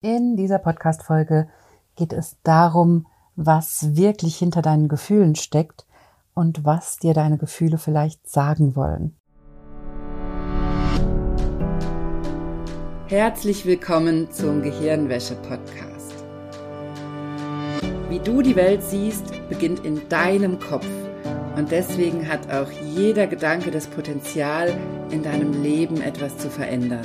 In 0.00 0.36
dieser 0.36 0.60
Podcast-Folge 0.60 1.48
geht 1.96 2.12
es 2.12 2.36
darum, 2.44 3.08
was 3.34 3.96
wirklich 3.96 4.36
hinter 4.36 4.62
deinen 4.62 4.86
Gefühlen 4.86 5.34
steckt 5.34 5.86
und 6.34 6.64
was 6.64 6.98
dir 6.98 7.14
deine 7.14 7.36
Gefühle 7.36 7.78
vielleicht 7.78 8.30
sagen 8.30 8.76
wollen. 8.76 9.16
Herzlich 13.08 13.66
willkommen 13.66 14.30
zum 14.30 14.62
Gehirnwäsche-Podcast. 14.62 16.14
Wie 18.08 18.20
du 18.20 18.40
die 18.40 18.54
Welt 18.54 18.84
siehst, 18.84 19.48
beginnt 19.48 19.84
in 19.84 20.08
deinem 20.08 20.60
Kopf. 20.60 20.86
Und 21.56 21.72
deswegen 21.72 22.28
hat 22.28 22.52
auch 22.52 22.70
jeder 22.70 23.26
Gedanke 23.26 23.72
das 23.72 23.88
Potenzial, 23.88 24.72
in 25.10 25.24
deinem 25.24 25.60
Leben 25.60 26.00
etwas 26.00 26.38
zu 26.38 26.48
verändern. 26.50 27.04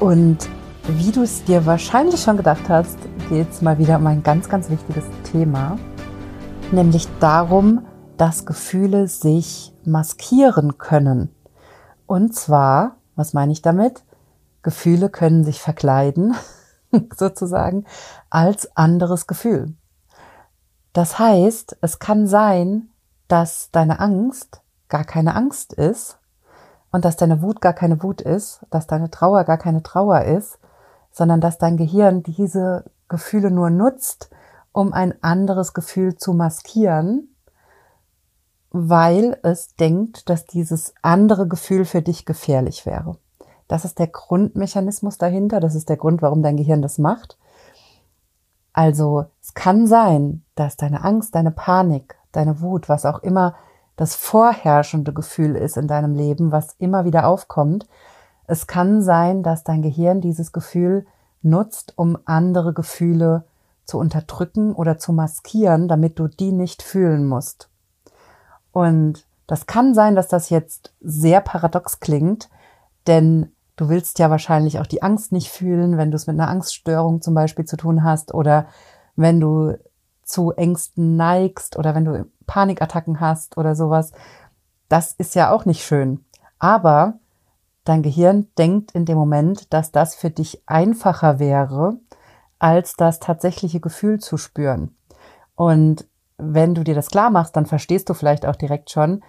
Und 0.00 0.38
wie 0.88 1.10
du 1.10 1.22
es 1.22 1.42
dir 1.44 1.64
wahrscheinlich 1.64 2.20
schon 2.20 2.36
gedacht 2.36 2.68
hast, 2.68 2.98
geht 3.30 3.50
es 3.50 3.62
mal 3.62 3.78
wieder 3.78 3.96
um 3.96 4.06
ein 4.06 4.22
ganz, 4.22 4.48
ganz 4.48 4.68
wichtiges 4.68 5.04
Thema, 5.24 5.78
nämlich 6.70 7.08
darum, 7.18 7.86
dass 8.18 8.44
Gefühle 8.44 9.08
sich 9.08 9.72
maskieren 9.84 10.76
können. 10.78 11.34
Und 12.06 12.34
zwar, 12.34 12.96
was 13.14 13.32
meine 13.32 13.52
ich 13.52 13.62
damit? 13.62 14.04
Gefühle 14.62 15.08
können 15.08 15.44
sich 15.44 15.60
verkleiden, 15.60 16.34
sozusagen, 17.16 17.84
als 18.28 18.76
anderes 18.76 19.26
Gefühl. 19.26 19.74
Das 20.92 21.18
heißt, 21.18 21.78
es 21.80 21.98
kann 21.98 22.26
sein, 22.26 22.90
dass 23.28 23.70
deine 23.70 23.98
Angst 23.98 24.60
gar 24.88 25.04
keine 25.04 25.34
Angst 25.34 25.72
ist, 25.72 26.15
und 26.96 27.04
dass 27.04 27.16
deine 27.16 27.42
Wut 27.42 27.60
gar 27.60 27.74
keine 27.74 28.02
Wut 28.02 28.22
ist, 28.22 28.64
dass 28.70 28.86
deine 28.86 29.10
Trauer 29.10 29.44
gar 29.44 29.58
keine 29.58 29.82
Trauer 29.82 30.22
ist, 30.22 30.58
sondern 31.12 31.42
dass 31.42 31.58
dein 31.58 31.76
Gehirn 31.76 32.22
diese 32.22 32.86
Gefühle 33.10 33.50
nur 33.50 33.68
nutzt, 33.68 34.30
um 34.72 34.94
ein 34.94 35.22
anderes 35.22 35.74
Gefühl 35.74 36.16
zu 36.16 36.32
maskieren, 36.32 37.28
weil 38.70 39.38
es 39.42 39.74
denkt, 39.76 40.30
dass 40.30 40.46
dieses 40.46 40.94
andere 41.02 41.46
Gefühl 41.46 41.84
für 41.84 42.00
dich 42.00 42.24
gefährlich 42.24 42.86
wäre. 42.86 43.18
Das 43.68 43.84
ist 43.84 43.98
der 43.98 44.06
Grundmechanismus 44.06 45.18
dahinter, 45.18 45.60
das 45.60 45.74
ist 45.74 45.90
der 45.90 45.98
Grund, 45.98 46.22
warum 46.22 46.42
dein 46.42 46.56
Gehirn 46.56 46.80
das 46.80 46.96
macht. 46.96 47.36
Also 48.72 49.26
es 49.42 49.52
kann 49.52 49.86
sein, 49.86 50.44
dass 50.54 50.78
deine 50.78 51.04
Angst, 51.04 51.34
deine 51.34 51.50
Panik, 51.50 52.16
deine 52.32 52.62
Wut, 52.62 52.88
was 52.88 53.04
auch 53.04 53.18
immer 53.18 53.54
das 53.96 54.14
vorherrschende 54.14 55.12
Gefühl 55.12 55.56
ist 55.56 55.76
in 55.76 55.88
deinem 55.88 56.14
Leben, 56.14 56.52
was 56.52 56.74
immer 56.78 57.04
wieder 57.04 57.26
aufkommt. 57.26 57.86
Es 58.46 58.66
kann 58.66 59.02
sein, 59.02 59.42
dass 59.42 59.64
dein 59.64 59.82
Gehirn 59.82 60.20
dieses 60.20 60.52
Gefühl 60.52 61.06
nutzt, 61.42 61.94
um 61.96 62.18
andere 62.24 62.72
Gefühle 62.72 63.44
zu 63.84 63.98
unterdrücken 63.98 64.72
oder 64.74 64.98
zu 64.98 65.12
maskieren, 65.12 65.88
damit 65.88 66.18
du 66.18 66.28
die 66.28 66.52
nicht 66.52 66.82
fühlen 66.82 67.26
musst. 67.26 67.70
Und 68.72 69.26
das 69.46 69.66
kann 69.66 69.94
sein, 69.94 70.16
dass 70.16 70.28
das 70.28 70.50
jetzt 70.50 70.92
sehr 71.00 71.40
paradox 71.40 72.00
klingt, 72.00 72.50
denn 73.06 73.52
du 73.76 73.88
willst 73.88 74.18
ja 74.18 74.28
wahrscheinlich 74.28 74.80
auch 74.80 74.86
die 74.86 75.02
Angst 75.02 75.32
nicht 75.32 75.50
fühlen, 75.50 75.96
wenn 75.96 76.10
du 76.10 76.16
es 76.16 76.26
mit 76.26 76.38
einer 76.38 76.50
Angststörung 76.50 77.22
zum 77.22 77.34
Beispiel 77.34 77.64
zu 77.64 77.76
tun 77.76 78.02
hast 78.02 78.34
oder 78.34 78.66
wenn 79.14 79.40
du 79.40 79.78
zu 80.24 80.50
Ängsten 80.52 81.16
neigst 81.16 81.76
oder 81.76 81.94
wenn 81.94 82.04
du 82.04 82.26
Panikattacken 82.46 83.20
hast 83.20 83.58
oder 83.58 83.74
sowas. 83.74 84.12
Das 84.88 85.12
ist 85.12 85.34
ja 85.34 85.50
auch 85.50 85.64
nicht 85.64 85.84
schön. 85.84 86.24
Aber 86.58 87.14
dein 87.84 88.02
Gehirn 88.02 88.48
denkt 88.58 88.92
in 88.92 89.04
dem 89.04 89.18
Moment, 89.18 89.72
dass 89.72 89.92
das 89.92 90.14
für 90.14 90.30
dich 90.30 90.62
einfacher 90.66 91.38
wäre, 91.38 91.98
als 92.58 92.94
das 92.94 93.20
tatsächliche 93.20 93.80
Gefühl 93.80 94.18
zu 94.20 94.36
spüren. 94.36 94.96
Und 95.54 96.06
wenn 96.38 96.74
du 96.74 96.84
dir 96.84 96.94
das 96.94 97.10
klar 97.10 97.30
machst, 97.30 97.56
dann 97.56 97.66
verstehst 97.66 98.08
du 98.08 98.14
vielleicht 98.14 98.46
auch 98.46 98.56
direkt 98.56 98.90
schon, 98.90 99.22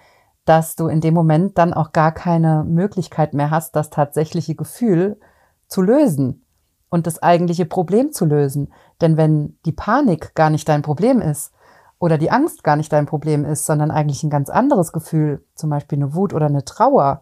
dass 0.45 0.75
du 0.75 0.87
in 0.87 1.01
dem 1.01 1.13
Moment 1.13 1.57
dann 1.57 1.73
auch 1.73 1.91
gar 1.91 2.13
keine 2.13 2.63
Möglichkeit 2.63 3.33
mehr 3.33 3.51
hast, 3.51 3.75
das 3.75 3.89
tatsächliche 3.89 4.55
Gefühl 4.55 5.19
zu 5.67 5.81
lösen 5.81 6.45
und 6.89 7.05
das 7.05 7.21
eigentliche 7.21 7.65
Problem 7.65 8.13
zu 8.13 8.25
lösen. 8.25 8.73
Denn 9.01 9.17
wenn 9.17 9.57
die 9.65 9.73
Panik 9.73 10.35
gar 10.35 10.49
nicht 10.49 10.67
dein 10.69 10.83
Problem 10.83 11.21
ist, 11.21 11.51
oder 11.99 12.17
die 12.17 12.31
Angst 12.31 12.63
gar 12.63 12.75
nicht 12.75 12.91
dein 12.93 13.05
Problem 13.05 13.45
ist, 13.45 13.65
sondern 13.65 13.91
eigentlich 13.91 14.23
ein 14.23 14.29
ganz 14.29 14.49
anderes 14.49 14.91
Gefühl, 14.91 15.45
zum 15.55 15.69
Beispiel 15.69 15.97
eine 15.97 16.13
Wut 16.13 16.33
oder 16.33 16.45
eine 16.45 16.65
Trauer, 16.65 17.21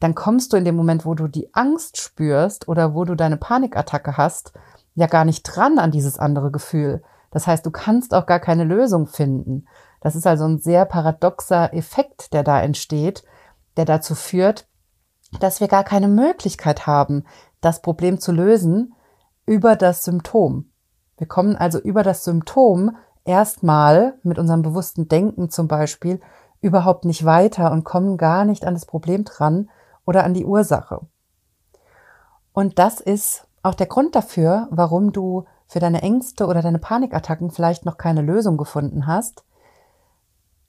dann 0.00 0.14
kommst 0.14 0.52
du 0.52 0.56
in 0.56 0.64
dem 0.64 0.76
Moment, 0.76 1.04
wo 1.04 1.14
du 1.14 1.26
die 1.26 1.52
Angst 1.54 2.00
spürst 2.00 2.68
oder 2.68 2.94
wo 2.94 3.04
du 3.04 3.16
deine 3.16 3.36
Panikattacke 3.36 4.16
hast, 4.16 4.52
ja 4.94 5.06
gar 5.06 5.24
nicht 5.24 5.42
dran 5.42 5.78
an 5.78 5.90
dieses 5.90 6.18
andere 6.18 6.50
Gefühl. 6.50 7.02
Das 7.30 7.46
heißt, 7.46 7.66
du 7.66 7.70
kannst 7.70 8.14
auch 8.14 8.26
gar 8.26 8.40
keine 8.40 8.64
Lösung 8.64 9.06
finden. 9.06 9.66
Das 10.00 10.14
ist 10.14 10.26
also 10.26 10.44
ein 10.44 10.58
sehr 10.58 10.84
paradoxer 10.84 11.74
Effekt, 11.74 12.32
der 12.32 12.44
da 12.44 12.60
entsteht, 12.60 13.24
der 13.76 13.84
dazu 13.84 14.14
führt, 14.14 14.68
dass 15.40 15.60
wir 15.60 15.68
gar 15.68 15.84
keine 15.84 16.08
Möglichkeit 16.08 16.86
haben, 16.86 17.24
das 17.60 17.82
Problem 17.82 18.20
zu 18.20 18.32
lösen 18.32 18.94
über 19.46 19.76
das 19.76 20.04
Symptom. 20.04 20.70
Wir 21.16 21.26
kommen 21.26 21.56
also 21.56 21.78
über 21.80 22.02
das 22.02 22.24
Symptom 22.24 22.96
erstmal 23.28 24.14
mit 24.22 24.38
unserem 24.38 24.62
bewussten 24.62 25.06
Denken 25.06 25.50
zum 25.50 25.68
Beispiel 25.68 26.20
überhaupt 26.60 27.04
nicht 27.04 27.24
weiter 27.24 27.70
und 27.70 27.84
kommen 27.84 28.16
gar 28.16 28.44
nicht 28.44 28.64
an 28.64 28.74
das 28.74 28.86
Problem 28.86 29.24
dran 29.24 29.68
oder 30.06 30.24
an 30.24 30.34
die 30.34 30.46
Ursache. 30.46 31.00
Und 32.52 32.78
das 32.78 33.00
ist 33.00 33.46
auch 33.62 33.74
der 33.74 33.86
Grund 33.86 34.16
dafür, 34.16 34.66
warum 34.70 35.12
du 35.12 35.44
für 35.68 35.78
deine 35.78 36.00
Ängste 36.02 36.46
oder 36.46 36.62
deine 36.62 36.78
Panikattacken 36.78 37.50
vielleicht 37.50 37.84
noch 37.84 37.98
keine 37.98 38.22
Lösung 38.22 38.56
gefunden 38.56 39.06
hast, 39.06 39.44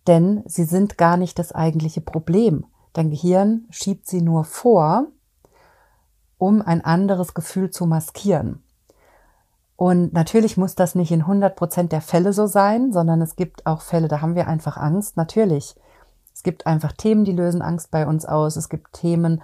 denn 0.07 0.43
sie 0.45 0.65
sind 0.65 0.97
gar 0.97 1.15
nicht 1.15 1.39
das 1.39 1.53
eigentliche 1.53 2.01
Problem. 2.01 2.65
Dein 2.93 3.09
Gehirn 3.09 3.67
schiebt 3.69 4.07
sie 4.07 4.21
nur 4.21 4.43
vor, 4.43 5.07
um 6.37 6.61
ein 6.61 6.83
anderes 6.83 7.33
Gefühl 7.33 7.71
zu 7.71 7.85
maskieren. 7.85 8.63
Und 9.79 10.11
natürlich 10.11 10.57
muss 10.57 10.75
das 10.75 10.93
nicht 10.93 11.09
in 11.09 11.21
100 11.21 11.55
Prozent 11.55 11.93
der 11.93 12.01
Fälle 12.01 12.33
so 12.33 12.47
sein, 12.47 12.91
sondern 12.91 13.21
es 13.21 13.37
gibt 13.37 13.65
auch 13.65 13.79
Fälle, 13.79 14.09
da 14.09 14.19
haben 14.19 14.35
wir 14.35 14.45
einfach 14.45 14.75
Angst. 14.75 15.15
Natürlich. 15.15 15.73
Es 16.33 16.43
gibt 16.43 16.67
einfach 16.67 16.91
Themen, 16.91 17.23
die 17.23 17.31
lösen 17.31 17.61
Angst 17.61 17.89
bei 17.89 18.05
uns 18.05 18.25
aus. 18.25 18.57
Es 18.57 18.67
gibt 18.67 18.91
Themen, 18.91 19.41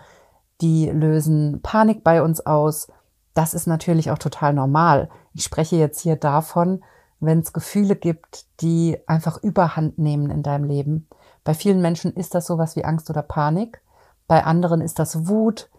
die 0.60 0.90
lösen 0.90 1.62
Panik 1.62 2.04
bei 2.04 2.22
uns 2.22 2.46
aus. 2.46 2.90
Das 3.34 3.54
ist 3.54 3.66
natürlich 3.66 4.12
auch 4.12 4.18
total 4.18 4.52
normal. 4.52 5.10
Ich 5.34 5.46
spreche 5.46 5.78
jetzt 5.78 6.02
hier 6.02 6.18
davon, 6.18 6.84
wenn 7.22 7.40
es 7.40 7.54
Gefühle 7.54 7.96
gibt, 7.96 8.46
die 8.60 8.98
einfach 9.08 9.42
überhand 9.42 10.00
nehmen 10.00 10.30
in 10.32 10.44
deinem 10.44 10.66
Leben. 10.66 11.08
Bei 11.46 11.54
vielen 11.54 11.82
Menschen 11.82 12.12
ist 12.12 12.36
das 12.36 12.46
sowas 12.46 12.76
wie 12.76 12.84
Angst 12.84 13.10
oder 13.10 13.22
Panik. 13.22 13.82
Bei 14.28 14.44
anderen 14.44 14.82
ist 14.82 15.00
das 15.00 15.30
Wut. 15.30 15.70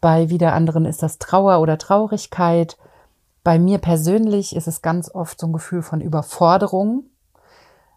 Bei 0.00 0.30
wieder 0.30 0.52
anderen 0.52 0.84
ist 0.84 1.00
das 1.00 1.20
Trauer 1.20 1.60
oder 1.60 1.78
Traurigkeit. 1.78 2.76
Bei 3.44 3.58
mir 3.58 3.76
persönlich 3.78 4.56
ist 4.56 4.66
es 4.66 4.80
ganz 4.80 5.14
oft 5.14 5.38
so 5.38 5.46
ein 5.46 5.52
Gefühl 5.52 5.82
von 5.82 6.00
Überforderung. 6.00 7.04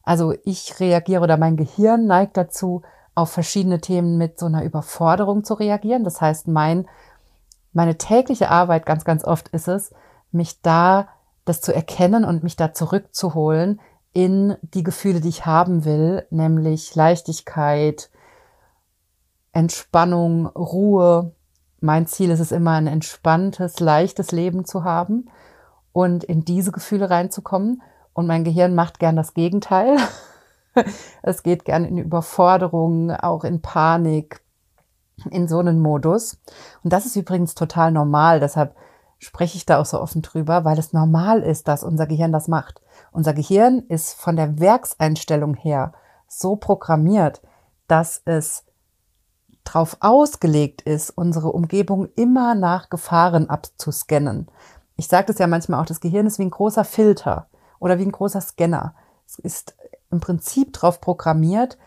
Also 0.03 0.33
ich 0.43 0.79
reagiere 0.81 1.23
oder 1.23 1.37
mein 1.37 1.55
Gehirn 1.55 2.05
neigt 2.05 2.35
dazu, 2.35 2.81
auf 3.15 3.31
verschiedene 3.31 3.79
Themen 3.79 4.17
mit 4.17 4.37
so 4.37 4.45
einer 4.45 4.63
Überforderung 4.63 5.45
zu 5.45 5.53
reagieren. 5.53 6.03
Das 6.03 6.19
heißt, 6.19 6.49
mein, 6.49 6.85
meine 7.71 7.97
tägliche 7.97 8.51
Arbeit 8.51 8.85
ganz, 8.85 9.05
ganz 9.05 9.23
oft 9.23 9.47
ist 9.47 9.69
es, 9.69 9.93
mich 10.31 10.61
da 10.61 11.07
das 11.45 11.61
zu 11.61 11.73
erkennen 11.73 12.25
und 12.25 12.43
mich 12.43 12.57
da 12.57 12.73
zurückzuholen 12.73 13.79
in 14.11 14.57
die 14.61 14.83
Gefühle, 14.83 15.21
die 15.21 15.29
ich 15.29 15.45
haben 15.45 15.85
will, 15.85 16.27
nämlich 16.29 16.93
Leichtigkeit, 16.93 18.09
Entspannung, 19.53 20.47
Ruhe, 20.47 21.31
mein 21.79 22.05
Ziel 22.05 22.31
ist 22.31 22.39
es 22.39 22.51
immer, 22.51 22.71
ein 22.71 22.87
entspanntes, 22.87 23.79
leichtes 23.79 24.31
Leben 24.31 24.65
zu 24.65 24.83
haben 24.83 25.29
und 25.97 26.23
in 26.23 26.45
diese 26.45 26.71
Gefühle 26.71 27.09
reinzukommen. 27.09 27.81
Und 28.13 28.27
mein 28.27 28.43
Gehirn 28.43 28.75
macht 28.75 28.99
gern 28.99 29.15
das 29.15 29.33
Gegenteil. 29.33 29.97
es 31.23 31.41
geht 31.41 31.65
gern 31.65 31.85
in 31.85 31.97
Überforderung, 31.97 33.09
auch 33.09 33.43
in 33.43 33.63
Panik, 33.63 34.41
in 35.31 35.47
so 35.47 35.57
einen 35.57 35.79
Modus. 35.79 36.37
Und 36.83 36.93
das 36.93 37.07
ist 37.07 37.15
übrigens 37.15 37.55
total 37.55 37.91
normal. 37.91 38.39
Deshalb 38.39 38.75
spreche 39.17 39.57
ich 39.57 39.65
da 39.65 39.79
auch 39.79 39.87
so 39.87 39.99
offen 39.99 40.21
drüber, 40.21 40.65
weil 40.65 40.77
es 40.77 40.93
normal 40.93 41.41
ist, 41.41 41.67
dass 41.67 41.83
unser 41.83 42.05
Gehirn 42.05 42.31
das 42.31 42.47
macht. 42.47 42.79
Unser 43.11 43.33
Gehirn 43.33 43.79
ist 43.89 44.13
von 44.13 44.35
der 44.35 44.59
Werkseinstellung 44.59 45.55
her 45.55 45.93
so 46.27 46.57
programmiert, 46.57 47.41
dass 47.87 48.21
es 48.25 48.65
darauf 49.63 49.97
ausgelegt 49.99 50.83
ist, 50.83 51.09
unsere 51.09 51.51
Umgebung 51.51 52.07
immer 52.15 52.53
nach 52.53 52.91
Gefahren 52.91 53.49
abzuscannen. 53.49 54.47
Ich 54.97 55.07
sage 55.07 55.27
das 55.27 55.37
ja 55.37 55.45
manchmal 55.45 55.79
auch, 55.79 55.85
das 55.85 56.01
Gehirn 56.01 56.25
ist 56.25 56.39
wie 56.39 56.43
ein 56.43 56.51
großer 56.51 56.83
Filter 56.83 57.47
oder 57.79 57.99
wie 57.99 58.03
ein 58.03 58.11
großer 58.11 58.41
Scanner. 58.41 58.95
Es 59.27 59.37
ist 59.37 59.75
im 60.09 60.19
Prinzip 60.19 60.73
darauf 60.73 60.99
programmiert, 60.99 61.77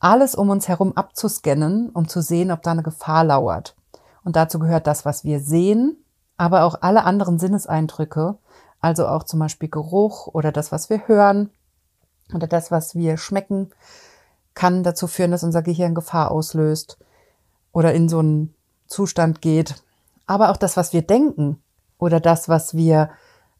alles 0.00 0.34
um 0.34 0.48
uns 0.48 0.66
herum 0.66 0.96
abzuscannen, 0.96 1.90
um 1.90 2.08
zu 2.08 2.22
sehen, 2.22 2.50
ob 2.50 2.62
da 2.62 2.70
eine 2.70 2.82
Gefahr 2.82 3.24
lauert. 3.24 3.76
Und 4.24 4.36
dazu 4.36 4.58
gehört 4.58 4.86
das, 4.86 5.04
was 5.04 5.24
wir 5.24 5.40
sehen, 5.40 6.02
aber 6.38 6.64
auch 6.64 6.76
alle 6.80 7.04
anderen 7.04 7.38
Sinneseindrücke, 7.38 8.38
also 8.80 9.08
auch 9.08 9.24
zum 9.24 9.40
Beispiel 9.40 9.68
Geruch 9.68 10.28
oder 10.28 10.50
das, 10.50 10.72
was 10.72 10.88
wir 10.88 11.06
hören 11.06 11.50
oder 12.34 12.46
das, 12.46 12.70
was 12.70 12.94
wir 12.94 13.18
schmecken, 13.18 13.70
kann 14.54 14.82
dazu 14.82 15.06
führen, 15.06 15.32
dass 15.32 15.44
unser 15.44 15.62
Gehirn 15.62 15.94
Gefahr 15.94 16.30
auslöst 16.30 16.98
oder 17.72 17.92
in 17.92 18.08
so 18.08 18.20
einen 18.20 18.54
Zustand 18.86 19.42
geht. 19.42 19.82
Aber 20.26 20.50
auch 20.50 20.56
das, 20.56 20.78
was 20.78 20.94
wir 20.94 21.02
denken 21.02 21.62
oder 22.04 22.20
das, 22.20 22.48
was 22.48 22.74
wir 22.74 23.10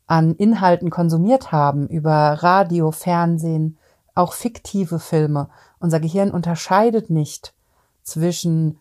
an 0.06 0.34
Inhalten 0.34 0.90
konsumiert 0.90 1.50
haben 1.50 1.88
über 1.88 2.12
Radio, 2.42 2.90
Fernsehen, 2.90 3.78
auch 4.14 4.34
fiktive 4.34 4.98
Filme. 4.98 5.48
Unser 5.78 5.98
Gehirn 5.98 6.30
unterscheidet 6.30 7.10
nicht 7.10 7.54
zwischen 8.02 8.78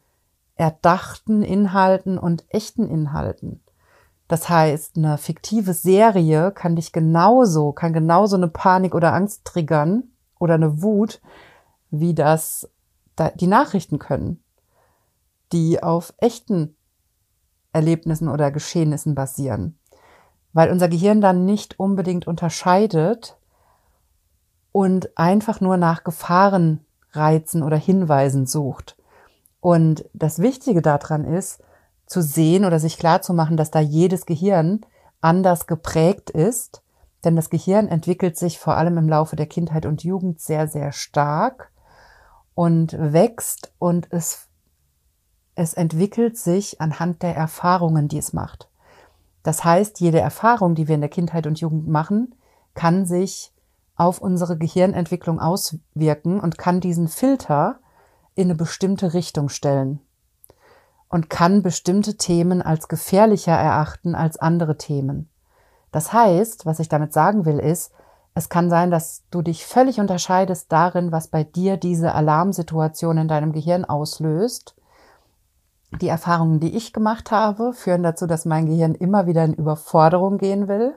erdachten 0.55 1.41
Inhalten 1.43 2.17
und 2.17 2.45
echten 2.49 2.89
Inhalten. 2.89 3.61
Das 4.27 4.49
heißt, 4.49 4.97
eine 4.97 5.17
fiktive 5.17 5.73
Serie 5.73 6.51
kann 6.51 6.75
dich 6.75 6.91
genauso, 6.91 7.71
kann 7.71 7.93
genauso 7.93 8.35
eine 8.35 8.49
Panik 8.49 8.93
oder 8.93 9.13
Angst 9.13 9.45
triggern 9.45 10.03
oder 10.39 10.55
eine 10.55 10.81
Wut, 10.81 11.21
wie 11.89 12.13
das 12.13 12.69
die 13.35 13.47
Nachrichten 13.47 13.99
können, 13.99 14.43
die 15.51 15.81
auf 15.81 16.13
echten 16.17 16.75
Erlebnissen 17.73 18.29
oder 18.29 18.51
Geschehnissen 18.51 19.15
basieren. 19.15 19.77
Weil 20.53 20.71
unser 20.71 20.87
Gehirn 20.87 21.19
dann 21.19 21.45
nicht 21.45 21.79
unbedingt 21.79 22.27
unterscheidet 22.27 23.37
und 24.71 25.17
einfach 25.17 25.59
nur 25.61 25.77
nach 25.77 26.03
Gefahrenreizen 26.03 27.63
oder 27.63 27.77
Hinweisen 27.77 28.45
sucht. 28.45 28.95
Und 29.59 30.05
das 30.13 30.39
Wichtige 30.39 30.81
daran 30.81 31.25
ist, 31.25 31.61
zu 32.05 32.21
sehen 32.21 32.65
oder 32.65 32.79
sich 32.79 32.97
klar 32.97 33.21
zu 33.21 33.33
machen, 33.33 33.57
dass 33.57 33.71
da 33.71 33.79
jedes 33.79 34.25
Gehirn 34.25 34.85
anders 35.21 35.67
geprägt 35.67 36.29
ist. 36.29 36.83
Denn 37.23 37.35
das 37.35 37.49
Gehirn 37.49 37.87
entwickelt 37.87 38.37
sich 38.37 38.59
vor 38.59 38.75
allem 38.75 38.97
im 38.97 39.07
Laufe 39.07 39.35
der 39.35 39.45
Kindheit 39.45 39.85
und 39.85 40.03
Jugend 40.03 40.41
sehr, 40.41 40.67
sehr 40.67 40.91
stark 40.91 41.71
und 42.55 42.95
wächst 42.99 43.73
und 43.79 44.07
es, 44.11 44.47
es 45.55 45.73
entwickelt 45.73 46.37
sich 46.37 46.81
anhand 46.81 47.21
der 47.21 47.35
Erfahrungen, 47.35 48.07
die 48.07 48.17
es 48.17 48.33
macht. 48.33 48.69
Das 49.43 49.63
heißt, 49.63 49.99
jede 49.99 50.19
Erfahrung, 50.19 50.75
die 50.75 50.87
wir 50.87 50.95
in 50.95 51.01
der 51.01 51.09
Kindheit 51.09 51.47
und 51.47 51.59
Jugend 51.59 51.87
machen, 51.87 52.35
kann 52.73 53.05
sich 53.05 53.51
auf 53.95 54.19
unsere 54.19 54.57
Gehirnentwicklung 54.57 55.39
auswirken 55.39 56.39
und 56.39 56.57
kann 56.57 56.79
diesen 56.79 57.07
Filter 57.07 57.79
in 58.35 58.45
eine 58.47 58.55
bestimmte 58.55 59.13
Richtung 59.13 59.49
stellen 59.49 59.99
und 61.09 61.29
kann 61.29 61.61
bestimmte 61.61 62.17
Themen 62.17 62.63
als 62.63 62.87
gefährlicher 62.87 63.51
erachten 63.51 64.15
als 64.15 64.37
andere 64.37 64.77
Themen. 64.77 65.29
Das 65.91 66.11
heißt, 66.11 66.65
was 66.65 66.79
ich 66.79 66.89
damit 66.89 67.13
sagen 67.13 67.45
will, 67.45 67.59
ist, 67.59 67.91
es 68.33 68.49
kann 68.49 68.71
sein, 68.71 68.89
dass 68.89 69.21
du 69.29 69.43
dich 69.43 69.63
völlig 69.63 69.99
unterscheidest 69.99 70.71
darin, 70.71 71.11
was 71.11 71.27
bei 71.27 71.43
dir 71.43 71.77
diese 71.77 72.15
Alarmsituation 72.15 73.19
in 73.19 73.27
deinem 73.27 73.51
Gehirn 73.51 73.85
auslöst. 73.85 74.75
Die 76.01 76.07
Erfahrungen, 76.07 76.59
die 76.59 76.75
ich 76.75 76.93
gemacht 76.93 77.31
habe, 77.31 77.73
führen 77.73 78.03
dazu, 78.03 78.25
dass 78.27 78.45
mein 78.45 78.65
Gehirn 78.65 78.95
immer 78.95 79.27
wieder 79.27 79.43
in 79.43 79.53
Überforderung 79.53 80.37
gehen 80.37 80.67
will 80.67 80.95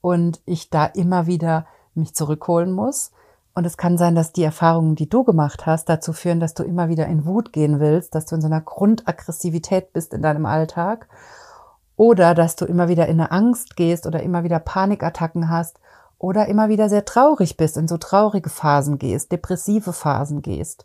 und 0.00 0.40
ich 0.46 0.70
da 0.70 0.86
immer 0.86 1.26
wieder 1.26 1.66
mich 1.94 2.14
zurückholen 2.14 2.72
muss. 2.72 3.12
Und 3.54 3.64
es 3.66 3.76
kann 3.76 3.98
sein, 3.98 4.14
dass 4.14 4.32
die 4.32 4.42
Erfahrungen, 4.42 4.96
die 4.96 5.08
du 5.08 5.22
gemacht 5.22 5.64
hast, 5.64 5.88
dazu 5.88 6.12
führen, 6.12 6.40
dass 6.40 6.54
du 6.54 6.64
immer 6.64 6.88
wieder 6.88 7.06
in 7.06 7.24
Wut 7.24 7.52
gehen 7.52 7.78
willst, 7.78 8.14
dass 8.14 8.26
du 8.26 8.34
in 8.34 8.40
so 8.40 8.48
einer 8.48 8.60
Grundaggressivität 8.60 9.92
bist 9.92 10.12
in 10.12 10.22
deinem 10.22 10.46
Alltag 10.46 11.08
oder 11.96 12.34
dass 12.34 12.56
du 12.56 12.64
immer 12.64 12.88
wieder 12.88 13.06
in 13.06 13.20
eine 13.20 13.30
Angst 13.30 13.76
gehst 13.76 14.06
oder 14.06 14.22
immer 14.22 14.42
wieder 14.42 14.58
Panikattacken 14.58 15.48
hast 15.48 15.78
oder 16.18 16.46
immer 16.46 16.68
wieder 16.68 16.88
sehr 16.88 17.04
traurig 17.04 17.56
bist, 17.56 17.76
in 17.76 17.86
so 17.86 17.96
traurige 17.96 18.50
Phasen 18.50 18.98
gehst, 18.98 19.30
depressive 19.30 19.92
Phasen 19.92 20.42
gehst. 20.42 20.84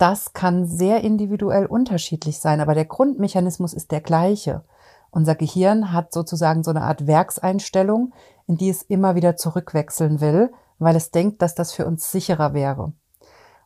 Das 0.00 0.32
kann 0.32 0.64
sehr 0.64 1.02
individuell 1.02 1.66
unterschiedlich 1.66 2.38
sein, 2.38 2.62
aber 2.62 2.72
der 2.72 2.86
Grundmechanismus 2.86 3.74
ist 3.74 3.90
der 3.90 4.00
gleiche. 4.00 4.64
Unser 5.10 5.34
Gehirn 5.34 5.92
hat 5.92 6.14
sozusagen 6.14 6.64
so 6.64 6.70
eine 6.70 6.80
Art 6.80 7.06
Werkseinstellung, 7.06 8.14
in 8.46 8.56
die 8.56 8.70
es 8.70 8.80
immer 8.80 9.14
wieder 9.14 9.36
zurückwechseln 9.36 10.22
will, 10.22 10.54
weil 10.78 10.96
es 10.96 11.10
denkt, 11.10 11.42
dass 11.42 11.54
das 11.54 11.72
für 11.72 11.84
uns 11.84 12.10
sicherer 12.10 12.54
wäre. 12.54 12.94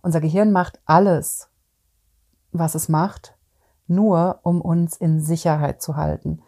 Unser 0.03 0.21
Gehirn 0.21 0.51
macht 0.51 0.81
alles, 0.87 1.51
was 2.51 2.75
es 2.75 2.89
macht, 2.89 3.37
nur 3.87 4.41
um 4.43 4.61
uns 4.61 4.97
in 4.97 5.21
Sicherheit 5.21 5.81
zu 5.81 5.95
halten. 5.95 6.43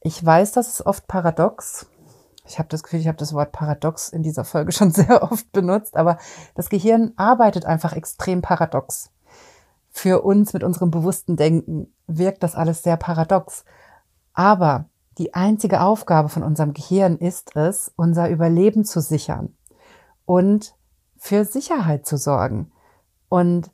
Ich 0.00 0.24
weiß, 0.24 0.52
das 0.52 0.68
ist 0.68 0.86
oft 0.86 1.08
paradox. 1.08 1.88
Ich 2.46 2.60
habe 2.60 2.68
das 2.68 2.84
Gefühl, 2.84 3.00
ich 3.00 3.08
habe 3.08 3.18
das 3.18 3.32
Wort 3.32 3.50
paradox 3.50 4.10
in 4.10 4.22
dieser 4.22 4.44
Folge 4.44 4.70
schon 4.70 4.90
sehr 4.92 5.24
oft 5.24 5.50
benutzt, 5.50 5.96
aber 5.96 6.18
das 6.54 6.68
Gehirn 6.68 7.14
arbeitet 7.16 7.64
einfach 7.64 7.94
extrem 7.94 8.40
paradox. 8.40 9.10
Für 9.96 10.22
uns 10.22 10.52
mit 10.52 10.64
unserem 10.64 10.90
bewussten 10.90 11.36
Denken 11.36 11.94
wirkt 12.08 12.42
das 12.42 12.56
alles 12.56 12.82
sehr 12.82 12.96
paradox. 12.96 13.64
Aber 14.34 14.86
die 15.18 15.34
einzige 15.34 15.80
Aufgabe 15.82 16.28
von 16.28 16.42
unserem 16.42 16.74
Gehirn 16.74 17.16
ist 17.16 17.54
es, 17.54 17.92
unser 17.96 18.28
Überleben 18.28 18.84
zu 18.84 19.00
sichern 19.00 19.56
und 20.26 20.74
für 21.16 21.44
Sicherheit 21.44 22.06
zu 22.06 22.16
sorgen. 22.16 22.72
Und 23.28 23.70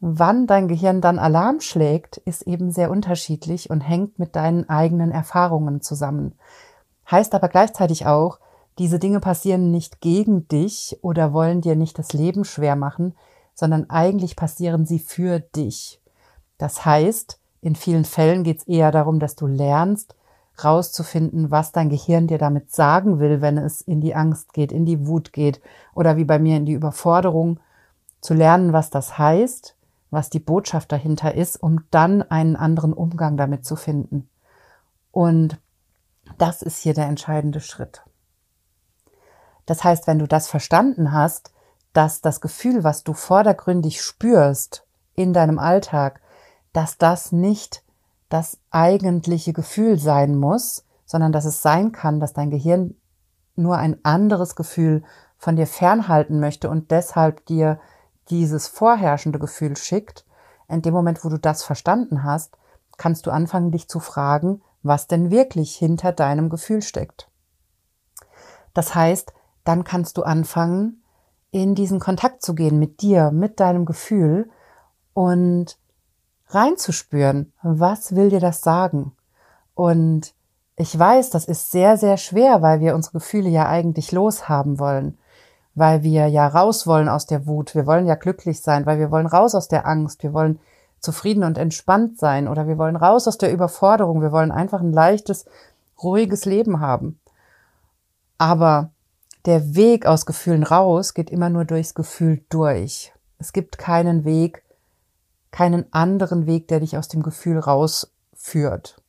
wann 0.00 0.46
dein 0.46 0.66
Gehirn 0.66 1.02
dann 1.02 1.18
Alarm 1.18 1.60
schlägt, 1.60 2.16
ist 2.16 2.42
eben 2.42 2.70
sehr 2.72 2.90
unterschiedlich 2.90 3.68
und 3.68 3.82
hängt 3.82 4.18
mit 4.18 4.36
deinen 4.36 4.68
eigenen 4.70 5.12
Erfahrungen 5.12 5.82
zusammen. 5.82 6.34
Heißt 7.08 7.34
aber 7.34 7.48
gleichzeitig 7.48 8.06
auch, 8.06 8.40
diese 8.78 8.98
Dinge 8.98 9.20
passieren 9.20 9.70
nicht 9.70 10.00
gegen 10.00 10.48
dich 10.48 10.98
oder 11.02 11.34
wollen 11.34 11.60
dir 11.60 11.76
nicht 11.76 11.98
das 11.98 12.14
Leben 12.14 12.46
schwer 12.46 12.76
machen, 12.76 13.14
sondern 13.60 13.90
eigentlich 13.90 14.36
passieren 14.36 14.86
sie 14.86 14.98
für 14.98 15.38
dich. 15.38 16.00
Das 16.56 16.86
heißt, 16.86 17.38
in 17.60 17.76
vielen 17.76 18.06
Fällen 18.06 18.42
geht 18.42 18.60
es 18.60 18.66
eher 18.66 18.90
darum, 18.90 19.20
dass 19.20 19.36
du 19.36 19.46
lernst, 19.46 20.16
rauszufinden, 20.64 21.50
was 21.50 21.70
dein 21.70 21.90
Gehirn 21.90 22.26
dir 22.26 22.38
damit 22.38 22.72
sagen 22.72 23.20
will, 23.20 23.42
wenn 23.42 23.58
es 23.58 23.82
in 23.82 24.00
die 24.00 24.14
Angst 24.14 24.54
geht, 24.54 24.72
in 24.72 24.86
die 24.86 25.06
Wut 25.06 25.34
geht 25.34 25.60
oder 25.94 26.16
wie 26.16 26.24
bei 26.24 26.38
mir 26.38 26.56
in 26.56 26.64
die 26.64 26.72
Überforderung, 26.72 27.60
zu 28.22 28.32
lernen, 28.32 28.72
was 28.72 28.88
das 28.88 29.18
heißt, 29.18 29.76
was 30.10 30.30
die 30.30 30.40
Botschaft 30.40 30.90
dahinter 30.90 31.34
ist, 31.34 31.62
um 31.62 31.84
dann 31.90 32.22
einen 32.22 32.56
anderen 32.56 32.94
Umgang 32.94 33.36
damit 33.36 33.66
zu 33.66 33.76
finden. 33.76 34.28
Und 35.12 35.58
das 36.38 36.62
ist 36.62 36.78
hier 36.78 36.94
der 36.94 37.06
entscheidende 37.06 37.60
Schritt. 37.60 38.02
Das 39.66 39.84
heißt, 39.84 40.06
wenn 40.06 40.18
du 40.18 40.26
das 40.26 40.48
verstanden 40.48 41.12
hast, 41.12 41.52
dass 41.92 42.20
das 42.20 42.40
Gefühl, 42.40 42.84
was 42.84 43.02
du 43.04 43.12
vordergründig 43.12 44.02
spürst 44.02 44.86
in 45.14 45.32
deinem 45.32 45.58
Alltag, 45.58 46.20
dass 46.72 46.98
das 46.98 47.32
nicht 47.32 47.82
das 48.28 48.58
eigentliche 48.70 49.52
Gefühl 49.52 49.98
sein 49.98 50.36
muss, 50.36 50.84
sondern 51.04 51.32
dass 51.32 51.44
es 51.44 51.62
sein 51.62 51.90
kann, 51.92 52.20
dass 52.20 52.32
dein 52.32 52.50
Gehirn 52.50 52.94
nur 53.56 53.76
ein 53.76 54.04
anderes 54.04 54.54
Gefühl 54.54 55.02
von 55.36 55.56
dir 55.56 55.66
fernhalten 55.66 56.38
möchte 56.38 56.70
und 56.70 56.90
deshalb 56.90 57.44
dir 57.46 57.80
dieses 58.30 58.68
vorherrschende 58.68 59.38
Gefühl 59.38 59.76
schickt. 59.76 60.24
In 60.68 60.82
dem 60.82 60.94
Moment, 60.94 61.24
wo 61.24 61.28
du 61.28 61.38
das 61.38 61.64
verstanden 61.64 62.22
hast, 62.22 62.56
kannst 62.96 63.26
du 63.26 63.32
anfangen, 63.32 63.72
dich 63.72 63.88
zu 63.88 63.98
fragen, 63.98 64.62
was 64.82 65.08
denn 65.08 65.30
wirklich 65.30 65.74
hinter 65.76 66.12
deinem 66.12 66.48
Gefühl 66.48 66.82
steckt. 66.82 67.28
Das 68.72 68.94
heißt, 68.94 69.32
dann 69.64 69.84
kannst 69.84 70.16
du 70.16 70.22
anfangen, 70.22 70.99
in 71.50 71.74
diesen 71.74 72.00
Kontakt 72.00 72.42
zu 72.42 72.54
gehen 72.54 72.78
mit 72.78 73.02
dir, 73.02 73.30
mit 73.30 73.60
deinem 73.60 73.84
Gefühl 73.84 74.48
und 75.14 75.76
reinzuspüren, 76.48 77.52
was 77.62 78.14
will 78.14 78.30
dir 78.30 78.40
das 78.40 78.60
sagen? 78.60 79.12
Und 79.74 80.34
ich 80.76 80.96
weiß, 80.98 81.30
das 81.30 81.44
ist 81.44 81.70
sehr, 81.70 81.96
sehr 81.96 82.16
schwer, 82.16 82.62
weil 82.62 82.80
wir 82.80 82.94
unsere 82.94 83.14
Gefühle 83.14 83.48
ja 83.48 83.68
eigentlich 83.68 84.12
loshaben 84.12 84.78
wollen, 84.78 85.18
weil 85.74 86.02
wir 86.02 86.28
ja 86.28 86.46
raus 86.46 86.86
wollen 86.86 87.08
aus 87.08 87.26
der 87.26 87.46
Wut, 87.46 87.74
wir 87.74 87.86
wollen 87.86 88.06
ja 88.06 88.14
glücklich 88.14 88.62
sein, 88.62 88.86
weil 88.86 88.98
wir 88.98 89.10
wollen 89.10 89.26
raus 89.26 89.54
aus 89.54 89.68
der 89.68 89.86
Angst, 89.86 90.22
wir 90.22 90.32
wollen 90.32 90.58
zufrieden 91.00 91.44
und 91.44 91.58
entspannt 91.58 92.18
sein 92.18 92.46
oder 92.46 92.66
wir 92.66 92.78
wollen 92.78 92.96
raus 92.96 93.26
aus 93.26 93.38
der 93.38 93.52
Überforderung, 93.52 94.22
wir 94.22 94.32
wollen 94.32 94.52
einfach 94.52 94.80
ein 94.80 94.92
leichtes, 94.92 95.46
ruhiges 96.02 96.44
Leben 96.44 96.80
haben. 96.80 97.18
Aber 98.38 98.90
der 99.46 99.74
Weg 99.74 100.06
aus 100.06 100.26
Gefühlen 100.26 100.62
raus 100.62 101.14
geht 101.14 101.30
immer 101.30 101.48
nur 101.48 101.64
durchs 101.64 101.94
Gefühl 101.94 102.44
durch. 102.48 103.12
Es 103.38 103.52
gibt 103.52 103.78
keinen 103.78 104.24
Weg, 104.24 104.62
keinen 105.50 105.90
anderen 105.92 106.46
Weg, 106.46 106.68
der 106.68 106.80
dich 106.80 106.96
aus 106.96 107.08
dem 107.08 107.22
Gefühl 107.22 107.58
rausführt, 107.58 109.02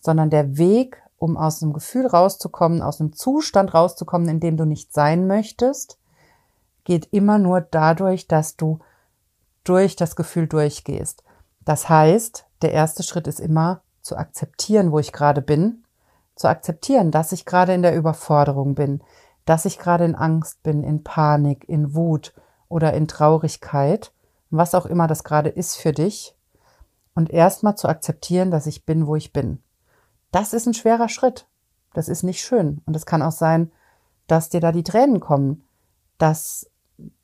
sondern 0.00 0.30
der 0.30 0.58
Weg, 0.58 1.00
um 1.18 1.36
aus 1.36 1.62
einem 1.62 1.72
Gefühl 1.72 2.06
rauszukommen, 2.06 2.82
aus 2.82 3.00
einem 3.00 3.12
Zustand 3.12 3.72
rauszukommen, 3.74 4.28
in 4.28 4.40
dem 4.40 4.56
du 4.56 4.64
nicht 4.64 4.92
sein 4.92 5.26
möchtest, 5.26 5.98
geht 6.84 7.08
immer 7.12 7.38
nur 7.38 7.60
dadurch, 7.60 8.26
dass 8.26 8.56
du 8.56 8.80
durch 9.64 9.96
das 9.96 10.16
Gefühl 10.16 10.48
durchgehst. 10.48 11.22
Das 11.64 11.88
heißt, 11.88 12.46
der 12.62 12.72
erste 12.72 13.02
Schritt 13.02 13.26
ist 13.26 13.38
immer 13.38 13.82
zu 14.02 14.16
akzeptieren, 14.16 14.90
wo 14.90 14.98
ich 14.98 15.12
gerade 15.12 15.42
bin, 15.42 15.84
zu 16.34 16.48
akzeptieren, 16.48 17.10
dass 17.10 17.32
ich 17.32 17.44
gerade 17.44 17.74
in 17.74 17.82
der 17.82 17.94
Überforderung 17.94 18.74
bin, 18.74 19.02
dass 19.50 19.64
ich 19.64 19.80
gerade 19.80 20.04
in 20.04 20.14
Angst 20.14 20.62
bin, 20.62 20.84
in 20.84 21.02
Panik, 21.02 21.68
in 21.68 21.92
Wut 21.96 22.34
oder 22.68 22.94
in 22.94 23.08
Traurigkeit, 23.08 24.12
was 24.50 24.76
auch 24.76 24.86
immer 24.86 25.08
das 25.08 25.24
gerade 25.24 25.48
ist 25.48 25.76
für 25.76 25.90
dich, 25.90 26.36
und 27.16 27.30
erstmal 27.30 27.74
zu 27.74 27.88
akzeptieren, 27.88 28.52
dass 28.52 28.68
ich 28.68 28.86
bin, 28.86 29.08
wo 29.08 29.16
ich 29.16 29.32
bin. 29.32 29.60
Das 30.30 30.52
ist 30.52 30.66
ein 30.66 30.74
schwerer 30.74 31.08
Schritt. 31.08 31.48
Das 31.94 32.08
ist 32.08 32.22
nicht 32.22 32.42
schön. 32.42 32.80
Und 32.86 32.94
es 32.94 33.06
kann 33.06 33.22
auch 33.22 33.32
sein, 33.32 33.72
dass 34.28 34.50
dir 34.50 34.60
da 34.60 34.70
die 34.70 34.84
Tränen 34.84 35.18
kommen, 35.18 35.64
dass, 36.16 36.70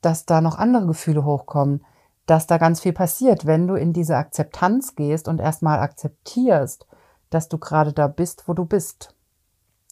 dass 0.01 0.27
da 0.27 0.41
noch 0.41 0.59
andere 0.59 0.89
Gefühle 0.89 1.25
hochkommen, 1.25 1.85
dass 2.27 2.49
da 2.49 2.59
ganz 2.59 2.81
viel 2.81 2.93
passiert, 2.93 3.47
wenn 3.47 3.69
du 3.69 3.77
in 3.77 3.93
diese 3.93 4.17
Akzeptanz 4.17 4.97
gehst 4.97 5.29
und 5.29 5.41
erstmal 5.41 5.79
akzeptierst, 5.79 6.89
dass 7.31 7.49
du 7.49 7.59
gerade 7.59 7.93
da 7.93 8.09
bist, 8.09 8.49
wo 8.49 8.53
du 8.53 8.65
bist. 8.65 9.15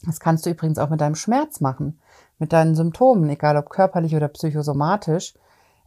Das 0.03 0.19
kannst 0.19 0.45
du 0.47 0.51
übrigens 0.51 0.79
auch 0.79 0.91
mit 0.91 1.01
deinem 1.01 1.15
Schmerz 1.15 1.61
machen, 1.61 2.01
mit 2.39 2.53
deinen 2.53 2.75
Symptomen, 2.75 3.29
egal 3.29 3.57
ob 3.57 3.71
körperlich 3.71 4.15
oder 4.15 4.29
psychosomatisch. 4.29 5.35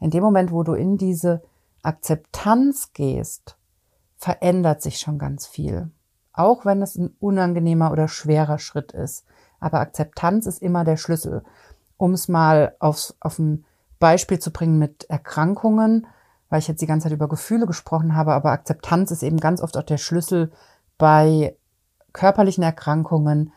In 0.00 0.10
dem 0.10 0.22
Moment, 0.22 0.52
wo 0.52 0.62
du 0.62 0.74
in 0.74 0.96
diese 0.96 1.42
Akzeptanz 1.82 2.92
gehst, 2.92 3.56
verändert 4.16 4.82
sich 4.82 4.98
schon 4.98 5.18
ganz 5.18 5.46
viel. 5.46 5.90
Auch 6.32 6.64
wenn 6.64 6.82
es 6.82 6.96
ein 6.96 7.14
unangenehmer 7.20 7.92
oder 7.92 8.08
schwerer 8.08 8.58
Schritt 8.58 8.92
ist. 8.92 9.24
Aber 9.60 9.80
Akzeptanz 9.80 10.46
ist 10.46 10.62
immer 10.62 10.84
der 10.84 10.96
Schlüssel. 10.96 11.42
Um 11.96 12.12
es 12.12 12.28
mal 12.28 12.76
aufs, 12.78 13.16
auf 13.20 13.38
ein 13.38 13.64
Beispiel 13.98 14.38
zu 14.38 14.52
bringen 14.52 14.78
mit 14.78 15.04
Erkrankungen, 15.10 16.06
weil 16.48 16.60
ich 16.60 16.68
jetzt 16.68 16.80
die 16.80 16.86
ganze 16.86 17.04
Zeit 17.04 17.12
über 17.12 17.28
Gefühle 17.28 17.66
gesprochen 17.66 18.14
habe, 18.14 18.32
aber 18.32 18.52
Akzeptanz 18.52 19.10
ist 19.10 19.22
eben 19.22 19.38
ganz 19.38 19.60
oft 19.60 19.76
auch 19.76 19.82
der 19.82 19.98
Schlüssel 19.98 20.52
bei 20.96 21.56
körperlichen 22.12 22.62
Erkrankungen. 22.64 23.52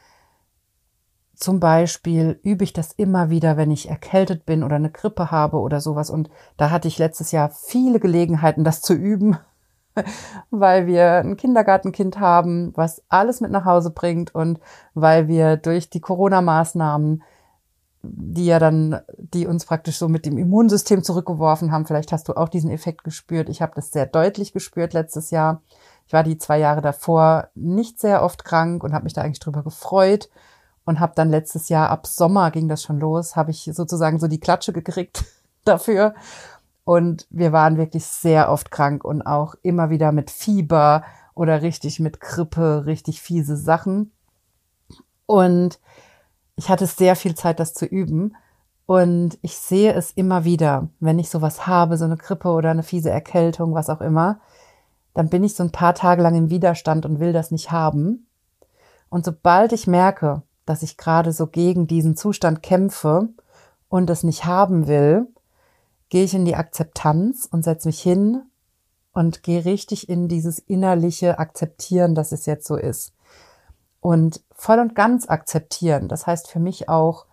Zum 1.41 1.60
Beispiel 1.60 2.39
übe 2.43 2.63
ich 2.63 2.71
das 2.71 2.91
immer 2.91 3.31
wieder, 3.31 3.57
wenn 3.57 3.71
ich 3.71 3.89
erkältet 3.89 4.45
bin 4.45 4.62
oder 4.62 4.75
eine 4.75 4.91
Grippe 4.91 5.31
habe 5.31 5.57
oder 5.57 5.81
sowas. 5.81 6.12
Und 6.12 6.29
da 6.55 6.69
hatte 6.69 6.88
ich 6.88 7.00
letztes 7.00 7.31
Jahr 7.31 7.50
viele 7.50 8.00
Gelegenheiten, 8.00 8.63
das 8.63 8.83
zu 8.83 8.93
üben, 8.93 9.39
weil 10.51 10.86
wir 10.86 11.15
ein 11.15 11.38
Kindergartenkind 11.38 12.19
haben, 12.19 12.74
was 12.75 13.01
alles 13.10 13.41
mit 13.41 13.50
nach 13.50 13.65
Hause 13.65 13.89
bringt 13.89 14.36
und 14.36 14.60
weil 14.93 15.27
wir 15.27 15.57
durch 15.57 15.89
die 15.89 16.00
Corona-Maßnahmen 16.00 17.24
die 18.03 18.48
ja 18.48 18.57
dann, 18.57 19.00
die 19.17 19.45
uns 19.45 19.65
praktisch 19.65 19.98
so 19.98 20.10
mit 20.10 20.25
dem 20.25 20.39
Immunsystem 20.39 21.03
zurückgeworfen 21.03 21.71
haben. 21.71 21.86
Vielleicht 21.86 22.12
hast 22.12 22.27
du 22.27 22.33
auch 22.33 22.50
diesen 22.50 22.71
Effekt 22.71 23.03
gespürt. 23.03 23.48
Ich 23.48 23.62
habe 23.62 23.74
das 23.75 23.91
sehr 23.91 24.07
deutlich 24.07 24.53
gespürt 24.53 24.93
letztes 24.93 25.29
Jahr. 25.29 25.62
Ich 26.07 26.13
war 26.13 26.24
die 26.24 26.39
zwei 26.39 26.57
Jahre 26.57 26.81
davor 26.81 27.50
nicht 27.53 28.00
sehr 28.00 28.24
oft 28.24 28.43
krank 28.43 28.83
und 28.83 28.93
habe 28.93 29.03
mich 29.03 29.13
da 29.13 29.21
eigentlich 29.21 29.39
drüber 29.39 29.62
gefreut 29.62 30.29
und 30.91 31.00
habe 31.00 31.13
dann 31.15 31.29
letztes 31.29 31.69
Jahr 31.69 31.89
ab 31.89 32.05
Sommer 32.05 32.51
ging 32.51 32.67
das 32.67 32.83
schon 32.83 33.00
los, 33.00 33.38
habe 33.38 33.51
ich 33.51 33.69
sozusagen 33.74 34.19
so 34.19 34.27
die 34.27 34.41
Klatsche 34.41 34.74
gekriegt 34.74 35.24
dafür. 35.63 36.13
Und 36.83 37.27
wir 37.29 37.53
waren 37.53 37.77
wirklich 37.77 38.05
sehr 38.05 38.51
oft 38.51 38.71
krank 38.71 39.05
und 39.05 39.21
auch 39.21 39.55
immer 39.62 39.89
wieder 39.89 40.12
mit 40.12 40.29
Fieber 40.29 41.05
oder 41.33 41.62
richtig 41.62 42.01
mit 42.01 42.19
Grippe, 42.19 42.86
richtig 42.86 43.21
fiese 43.21 43.55
Sachen. 43.55 44.12
Und 45.25 45.79
ich 46.57 46.69
hatte 46.69 46.88
sehr 46.88 47.15
viel 47.15 47.36
Zeit, 47.36 47.62
das 47.62 47.74
zu 47.74 47.86
üben. 47.86 48.36
Und 48.86 49.39
ich 49.41 49.55
sehe 49.55 49.93
es 49.93 50.12
immer 50.12 50.43
wieder, 50.43 50.89
wenn 51.00 51.19
ich 51.19 51.29
sowas 51.29 51.67
habe, 51.67 51.95
so 51.95 52.03
eine 52.03 52.17
Grippe 52.17 52.50
oder 52.50 52.71
eine 52.71 52.83
fiese 52.83 53.12
Erkältung, 53.12 53.74
was 53.74 53.89
auch 53.89 54.01
immer, 54.01 54.41
dann 55.13 55.29
bin 55.29 55.45
ich 55.45 55.55
so 55.55 55.63
ein 55.63 55.71
paar 55.71 55.95
Tage 55.95 56.21
lang 56.21 56.36
im 56.36 56.50
Widerstand 56.50 57.05
und 57.05 57.21
will 57.21 57.31
das 57.31 57.50
nicht 57.50 57.71
haben. 57.71 58.27
Und 59.10 59.24
sobald 59.24 59.71
ich 59.71 59.88
merke, 59.88 60.41
dass 60.65 60.84
ich 60.84 60.98
gerade 60.98 61.34
so 61.34 61.48
gegen 61.48 61.88
diesen 61.88 62.15
Zustand 62.15 62.63
kämpfe 62.63 63.30
und 63.89 64.10
es 64.10 64.24
nicht 64.24 64.46
haben 64.46 64.88
will, 64.88 65.27
gehe 66.10 66.24
ich 66.24 66.34
in 66.34 66.46
die 66.46 66.56
Akzeptanz 66.56 67.48
und 67.50 67.63
setze 67.63 67.88
mich 67.88 68.01
hin 68.01 68.44
und 69.13 69.44
gehe 69.44 69.65
richtig 69.65 70.10
in 70.10 70.27
dieses 70.27 70.60
innerliche 70.60 71.39
Akzeptieren, 71.39 72.15
dass 72.15 72.32
es 72.32 72.46
jetzt 72.46 72.68
so 72.68 72.75
ist 72.75 73.13
und 74.01 74.41
voll 74.53 74.80
und 74.80 74.96
ganz 74.96 75.30
akzeptieren. 75.30 76.08
Das 76.08 76.27
heißt 76.27 76.50
für 76.50 76.60
mich 76.60 76.89
auch 76.89 77.27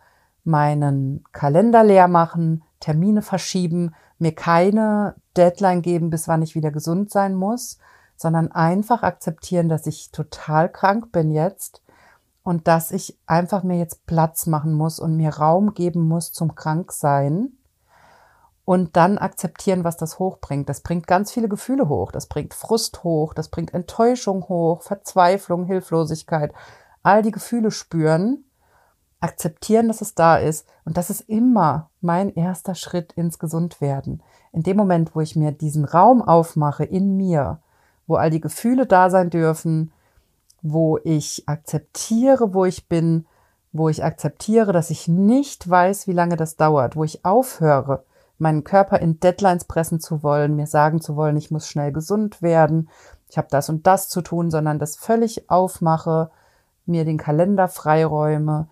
meinen 0.44 1.24
Kalender 1.32 1.82
leer 1.82 2.08
machen, 2.08 2.62
Termine 2.80 3.22
verschieben, 3.22 3.94
mir 4.18 4.34
keine 4.34 5.16
Deadline 5.36 5.82
geben, 5.82 6.10
bis 6.10 6.28
wann 6.28 6.42
ich 6.42 6.54
wieder 6.54 6.70
gesund 6.70 7.10
sein 7.10 7.34
muss, 7.34 7.78
sondern 8.16 8.52
einfach 8.52 9.02
akzeptieren, 9.02 9.68
dass 9.68 9.86
ich 9.86 10.10
total 10.12 10.70
krank 10.70 11.10
bin 11.10 11.30
jetzt 11.30 11.82
und 12.48 12.66
dass 12.66 12.92
ich 12.92 13.18
einfach 13.26 13.62
mir 13.62 13.76
jetzt 13.76 14.06
Platz 14.06 14.46
machen 14.46 14.72
muss 14.72 15.00
und 15.00 15.18
mir 15.18 15.34
Raum 15.34 15.74
geben 15.74 16.08
muss 16.08 16.32
zum 16.32 16.54
Kranksein 16.54 17.58
und 18.64 18.96
dann 18.96 19.18
akzeptieren, 19.18 19.84
was 19.84 19.98
das 19.98 20.18
hochbringt. 20.18 20.66
Das 20.66 20.80
bringt 20.80 21.06
ganz 21.06 21.30
viele 21.30 21.50
Gefühle 21.50 21.90
hoch. 21.90 22.10
Das 22.10 22.26
bringt 22.26 22.54
Frust 22.54 23.04
hoch, 23.04 23.34
das 23.34 23.50
bringt 23.50 23.74
Enttäuschung 23.74 24.48
hoch, 24.48 24.80
Verzweiflung, 24.80 25.66
Hilflosigkeit. 25.66 26.54
All 27.02 27.20
die 27.20 27.32
Gefühle 27.32 27.70
spüren, 27.70 28.46
akzeptieren, 29.20 29.88
dass 29.88 30.00
es 30.00 30.14
da 30.14 30.38
ist. 30.38 30.66
Und 30.86 30.96
das 30.96 31.10
ist 31.10 31.28
immer 31.28 31.90
mein 32.00 32.32
erster 32.32 32.74
Schritt 32.74 33.12
ins 33.12 33.38
Gesundwerden. 33.38 34.22
In 34.52 34.62
dem 34.62 34.78
Moment, 34.78 35.14
wo 35.14 35.20
ich 35.20 35.36
mir 35.36 35.52
diesen 35.52 35.84
Raum 35.84 36.22
aufmache 36.22 36.84
in 36.84 37.14
mir, 37.14 37.60
wo 38.06 38.14
all 38.14 38.30
die 38.30 38.40
Gefühle 38.40 38.86
da 38.86 39.10
sein 39.10 39.28
dürfen, 39.28 39.92
wo 40.62 40.98
ich 41.04 41.48
akzeptiere, 41.48 42.54
wo 42.54 42.64
ich 42.64 42.88
bin, 42.88 43.26
wo 43.72 43.88
ich 43.88 44.04
akzeptiere, 44.04 44.72
dass 44.72 44.90
ich 44.90 45.08
nicht 45.08 45.68
weiß, 45.68 46.06
wie 46.06 46.12
lange 46.12 46.36
das 46.36 46.56
dauert, 46.56 46.96
wo 46.96 47.04
ich 47.04 47.24
aufhöre, 47.24 48.04
meinen 48.38 48.64
Körper 48.64 49.00
in 49.00 49.20
Deadlines 49.20 49.64
pressen 49.64 50.00
zu 50.00 50.22
wollen, 50.22 50.56
mir 50.56 50.66
sagen 50.66 51.00
zu 51.00 51.16
wollen, 51.16 51.36
ich 51.36 51.50
muss 51.50 51.68
schnell 51.68 51.92
gesund 51.92 52.42
werden, 52.42 52.88
ich 53.28 53.36
habe 53.36 53.48
das 53.50 53.68
und 53.68 53.86
das 53.86 54.08
zu 54.08 54.22
tun, 54.22 54.50
sondern 54.50 54.78
das 54.78 54.96
völlig 54.96 55.50
aufmache, 55.50 56.30
mir 56.86 57.04
den 57.04 57.18
Kalender 57.18 57.68
freiräume, 57.68 58.68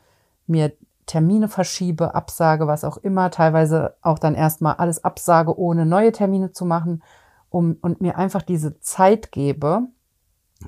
mir 0.47 0.73
Termine 1.07 1.49
verschiebe, 1.49 2.15
absage, 2.15 2.67
was 2.67 2.83
auch 2.83 2.97
immer, 2.97 3.31
teilweise 3.31 3.95
auch 4.03 4.19
dann 4.19 4.35
erstmal 4.35 4.75
alles 4.75 5.05
absage, 5.05 5.57
ohne 5.57 5.87
neue 5.87 6.11
Termine 6.11 6.53
zu 6.53 6.65
machen, 6.65 7.03
um 7.49 7.77
und 7.81 8.01
mir 8.01 8.19
einfach 8.19 8.43
diese 8.43 8.81
Zeit 8.81 9.31
gebe. 9.31 9.83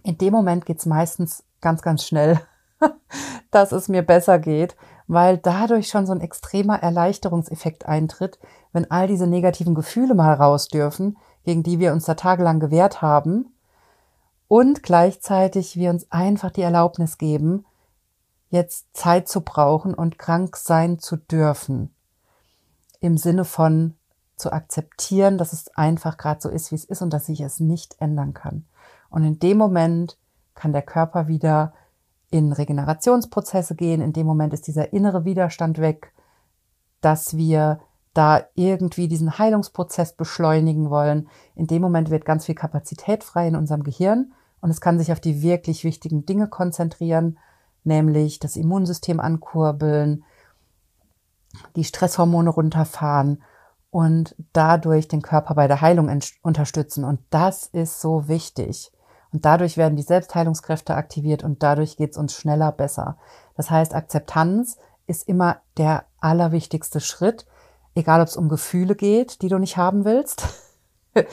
In 0.03 0.19
dem 0.19 0.33
Moment 0.33 0.67
geht's 0.67 0.87
meistens 0.87 1.45
ganz, 1.61 1.83
ganz 1.83 2.05
schnell, 2.05 2.41
dass 3.51 3.73
es 3.73 3.89
mir 3.89 4.03
besser 4.03 4.39
geht, 4.39 4.77
weil 5.07 5.39
dadurch 5.39 5.89
schon 5.89 6.07
so 6.07 6.13
ein 6.13 6.21
extremer 6.21 6.83
Erleichterungseffekt 6.83 7.87
eintritt, 7.87 8.39
wenn 8.73 8.91
all 8.91 9.07
diese 9.09 9.27
negativen 9.27 9.75
Gefühle 9.75 10.15
mal 10.15 10.35
raus 10.35 10.69
dürfen, 10.69 11.17
gegen 11.45 11.63
die 11.63 11.79
wir 11.79 11.93
uns 11.93 12.05
da 12.05 12.15
tagelang 12.15 12.61
gewehrt 12.61 13.01
haben, 13.01 13.55
und 14.49 14.83
gleichzeitig 14.83 15.77
wir 15.77 15.91
uns 15.91 16.11
einfach 16.11 16.51
die 16.51 16.63
Erlaubnis 16.63 17.19
geben, 17.19 17.67
jetzt 18.49 18.87
Zeit 18.95 19.29
zu 19.29 19.43
brauchen 19.43 19.95
und 19.95 20.19
krank 20.19 20.57
sein 20.57 20.99
zu 20.99 21.17
dürfen. 21.17 21.95
Im 23.01 23.19
Sinne 23.19 23.45
von 23.45 23.95
zu 24.37 24.51
akzeptieren, 24.51 25.37
dass 25.37 25.53
es 25.53 25.69
einfach 25.77 26.17
gerade 26.17 26.41
so 26.41 26.49
ist, 26.49 26.71
wie 26.71 26.77
es 26.77 26.85
ist 26.85 27.03
und 27.03 27.13
dass 27.13 27.29
ich 27.29 27.41
es 27.41 27.61
nicht 27.61 27.97
ändern 28.01 28.33
kann. 28.33 28.65
Und 29.11 29.25
in 29.25 29.39
dem 29.39 29.59
Moment 29.59 30.19
kann 30.55 30.73
der 30.73 30.83
Körper 30.83 31.29
wieder 31.29 31.73
in 32.31 32.53
Regenerationsprozesse 32.53 33.75
gehen. 33.75 34.01
In 34.01 34.13
dem 34.13 34.27
Moment 34.27 34.53
ist 34.53 34.67
dieser 34.67 34.93
innere 34.93 35.25
Widerstand 35.25 35.79
weg, 35.79 36.13
dass 37.01 37.37
wir 37.37 37.81
da 38.15 38.43
irgendwie 38.55 39.09
diesen 39.09 39.39
Heilungsprozess 39.39 40.15
beschleunigen 40.15 40.91
wollen. 40.91 41.29
In 41.55 41.67
dem 41.67 41.83
Moment 41.83 42.11
wird 42.11 42.25
ganz 42.25 42.47
viel 42.47 42.55
Kapazität 42.55 43.23
frei 43.23 43.49
in 43.49 43.57
unserem 43.57 43.83
Gehirn 43.83 44.33
und 44.61 44.71
es 44.71 44.81
kann 44.81 44.99
sich 44.99 45.13
auf 45.13 45.21
die 45.21 45.43
wirklich 45.43 45.85
wichtigen 45.85 46.27
Dinge 46.27 46.49
konzentrieren, 46.49 47.39
nämlich 47.85 48.41
das 48.41 48.57
Immunsystem 48.57 49.21
ankurbeln, 49.21 50.25
die 51.77 51.85
Stresshormone 51.85 52.51
runterfahren 52.51 53.43
und 53.91 54.35
dadurch 54.53 55.09
den 55.09 55.23
Körper 55.23 55.55
bei 55.55 55.69
der 55.69 55.81
Heilung 55.81 56.11
unterstützen. 56.43 57.05
Und 57.05 57.21
das 57.31 57.67
ist 57.67 58.01
so 58.01 58.29
wichtig. 58.29 58.93
Und 59.33 59.45
dadurch 59.45 59.77
werden 59.77 59.97
die 59.97 60.03
Selbstheilungskräfte 60.03 60.95
aktiviert 60.95 61.45
und 61.45 61.63
dadurch 61.63 61.97
geht 61.97 62.13
es 62.13 62.17
uns 62.17 62.35
schneller 62.35 62.73
besser. 62.73 63.19
Das 63.57 63.71
heißt, 63.71 63.95
Akzeptanz 63.95 64.79
ist 65.07 65.29
immer 65.29 65.59
der 65.77 66.05
allerwichtigste 66.21 67.01
Schritt, 67.01 67.47
egal 67.95 68.21
ob 68.21 68.29
es 68.29 68.37
um 68.37 68.49
Gefühle 68.49 68.95
geht, 68.95 69.43
die 69.43 69.49
du 69.49 69.59
nicht 69.59 69.77
haben 69.77 70.05
willst, 70.05 70.49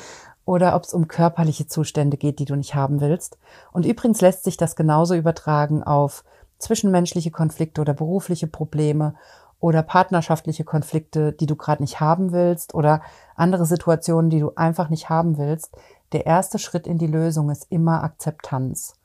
oder 0.45 0.75
ob 0.75 0.83
es 0.83 0.93
um 0.93 1.07
körperliche 1.07 1.67
Zustände 1.67 2.17
geht, 2.17 2.39
die 2.39 2.45
du 2.45 2.55
nicht 2.55 2.75
haben 2.75 3.01
willst. 3.01 3.37
Und 3.71 3.85
übrigens 3.85 4.21
lässt 4.21 4.43
sich 4.43 4.57
das 4.57 4.75
genauso 4.75 5.15
übertragen 5.15 5.83
auf 5.83 6.23
zwischenmenschliche 6.59 7.31
Konflikte 7.31 7.81
oder 7.81 7.93
berufliche 7.93 8.47
Probleme 8.47 9.15
oder 9.59 9.81
partnerschaftliche 9.81 10.63
Konflikte, 10.63 11.33
die 11.33 11.47
du 11.47 11.55
gerade 11.55 11.81
nicht 11.81 11.99
haben 11.99 12.31
willst 12.31 12.75
oder 12.75 13.01
andere 13.35 13.65
Situationen, 13.65 14.29
die 14.29 14.39
du 14.39 14.51
einfach 14.55 14.89
nicht 14.89 15.09
haben 15.09 15.37
willst. 15.37 15.75
Der 16.11 16.25
erste 16.25 16.59
Schritt 16.59 16.87
in 16.87 16.97
die 16.97 17.07
Lösung 17.07 17.49
ist 17.49 17.67
immer 17.69 18.03
Akzeptanz. 18.03 18.95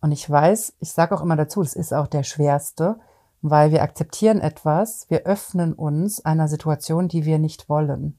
Und 0.00 0.12
ich 0.12 0.28
weiß, 0.28 0.74
ich 0.78 0.92
sage 0.92 1.16
auch 1.16 1.22
immer 1.22 1.36
dazu, 1.36 1.62
es 1.62 1.74
ist 1.74 1.92
auch 1.92 2.06
der 2.06 2.22
schwerste, 2.22 2.96
weil 3.42 3.72
wir 3.72 3.82
akzeptieren 3.82 4.40
etwas, 4.40 5.06
wir 5.08 5.24
öffnen 5.24 5.72
uns 5.72 6.24
einer 6.24 6.48
Situation, 6.48 7.08
die 7.08 7.24
wir 7.24 7.38
nicht 7.38 7.68
wollen. 7.68 8.18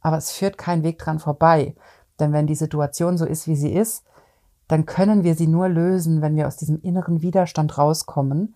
Aber 0.00 0.16
es 0.16 0.32
führt 0.32 0.58
kein 0.58 0.82
Weg 0.82 0.98
dran 0.98 1.18
vorbei. 1.18 1.74
Denn 2.18 2.32
wenn 2.32 2.46
die 2.46 2.54
Situation 2.54 3.16
so 3.16 3.24
ist, 3.24 3.46
wie 3.46 3.56
sie 3.56 3.72
ist, 3.72 4.04
dann 4.68 4.86
können 4.86 5.24
wir 5.24 5.34
sie 5.34 5.46
nur 5.46 5.68
lösen, 5.68 6.22
wenn 6.22 6.36
wir 6.36 6.46
aus 6.46 6.56
diesem 6.56 6.80
inneren 6.80 7.22
Widerstand 7.22 7.76
rauskommen. 7.76 8.54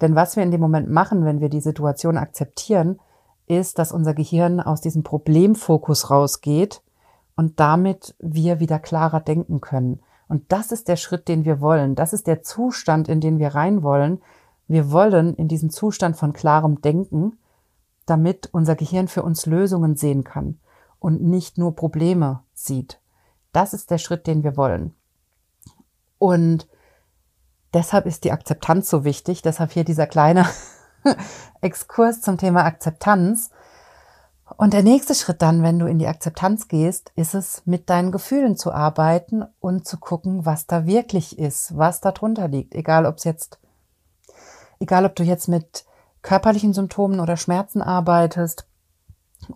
Denn 0.00 0.14
was 0.14 0.36
wir 0.36 0.42
in 0.42 0.50
dem 0.50 0.60
Moment 0.60 0.90
machen, 0.90 1.24
wenn 1.24 1.40
wir 1.40 1.48
die 1.48 1.60
Situation 1.60 2.16
akzeptieren, 2.16 3.00
ist, 3.46 3.78
dass 3.78 3.92
unser 3.92 4.14
Gehirn 4.14 4.60
aus 4.60 4.80
diesem 4.80 5.02
Problemfokus 5.02 6.10
rausgeht 6.10 6.82
und 7.40 7.58
damit 7.58 8.14
wir 8.18 8.60
wieder 8.60 8.78
klarer 8.78 9.18
denken 9.18 9.62
können. 9.62 10.00
Und 10.28 10.52
das 10.52 10.72
ist 10.72 10.88
der 10.88 10.96
Schritt, 10.96 11.26
den 11.26 11.46
wir 11.46 11.62
wollen. 11.62 11.94
Das 11.94 12.12
ist 12.12 12.26
der 12.26 12.42
Zustand, 12.42 13.08
in 13.08 13.22
den 13.22 13.38
wir 13.38 13.54
rein 13.54 13.82
wollen. 13.82 14.20
Wir 14.68 14.92
wollen 14.92 15.34
in 15.36 15.48
diesen 15.48 15.70
Zustand 15.70 16.18
von 16.18 16.34
klarem 16.34 16.82
Denken, 16.82 17.38
damit 18.04 18.50
unser 18.52 18.76
Gehirn 18.76 19.08
für 19.08 19.22
uns 19.22 19.46
Lösungen 19.46 19.96
sehen 19.96 20.22
kann 20.22 20.58
und 20.98 21.22
nicht 21.22 21.56
nur 21.56 21.74
Probleme 21.74 22.42
sieht. 22.52 23.00
Das 23.52 23.72
ist 23.72 23.90
der 23.90 23.96
Schritt, 23.96 24.26
den 24.26 24.44
wir 24.44 24.58
wollen. 24.58 24.94
Und 26.18 26.68
deshalb 27.72 28.04
ist 28.04 28.24
die 28.24 28.32
Akzeptanz 28.32 28.90
so 28.90 29.04
wichtig. 29.04 29.40
Deshalb 29.40 29.72
hier 29.72 29.84
dieser 29.84 30.06
kleine 30.06 30.44
Exkurs 31.62 32.20
zum 32.20 32.36
Thema 32.36 32.66
Akzeptanz. 32.66 33.50
Und 34.56 34.74
der 34.74 34.82
nächste 34.82 35.14
Schritt 35.14 35.42
dann, 35.42 35.62
wenn 35.62 35.78
du 35.78 35.86
in 35.86 35.98
die 35.98 36.06
Akzeptanz 36.06 36.68
gehst, 36.68 37.12
ist 37.14 37.34
es, 37.34 37.62
mit 37.66 37.88
deinen 37.88 38.12
Gefühlen 38.12 38.56
zu 38.56 38.72
arbeiten 38.72 39.44
und 39.60 39.86
zu 39.86 39.98
gucken, 39.98 40.44
was 40.44 40.66
da 40.66 40.86
wirklich 40.86 41.38
ist, 41.38 41.76
was 41.76 42.00
da 42.00 42.12
drunter 42.12 42.48
liegt. 42.48 42.74
Egal, 42.74 43.06
ob 43.06 43.16
es 43.18 43.24
jetzt, 43.24 43.58
egal, 44.78 45.04
ob 45.04 45.14
du 45.16 45.22
jetzt 45.22 45.48
mit 45.48 45.84
körperlichen 46.22 46.74
Symptomen 46.74 47.20
oder 47.20 47.36
Schmerzen 47.36 47.80
arbeitest 47.80 48.66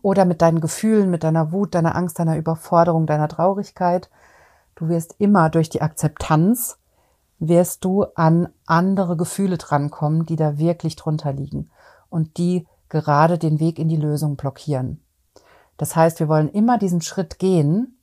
oder 0.03 0.25
mit 0.25 0.41
deinen 0.41 0.61
Gefühlen, 0.61 1.11
mit 1.11 1.25
deiner 1.25 1.53
Wut, 1.53 1.75
deiner 1.75 1.95
Angst, 1.95 2.19
deiner 2.19 2.37
Überforderung, 2.37 3.07
deiner 3.07 3.29
Traurigkeit. 3.29 4.09
Du 4.75 4.89
wirst 4.89 5.17
immer 5.19 5.51
durch 5.51 5.69
die 5.69 5.83
Akzeptanz, 5.83 6.79
wirst 7.39 7.85
du 7.85 8.05
an 8.15 8.49
andere 8.67 9.17
Gefühle 9.17 9.59
drankommen, 9.59 10.25
die 10.25 10.37
da 10.37 10.59
wirklich 10.59 10.97
drunter 10.97 11.33
liegen 11.33 11.71
und 12.09 12.39
die 12.39 12.67
gerade 12.89 13.39
den 13.39 13.61
Weg 13.61 13.79
in 13.79 13.89
die 13.89 13.97
Lösung 13.97 14.37
blockieren. 14.37 15.01
Das 15.77 15.97
heißt, 15.97 16.21
wir 16.21 16.29
wollen 16.29 16.49
immer 16.49 16.79
diesen 16.79 17.01
Schritt 17.01 17.39
gehen, 17.39 17.99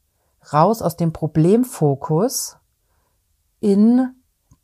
raus 0.51 0.81
aus 0.81 0.97
dem 0.97 1.13
Problemfokus 1.13 2.57
in 3.59 4.09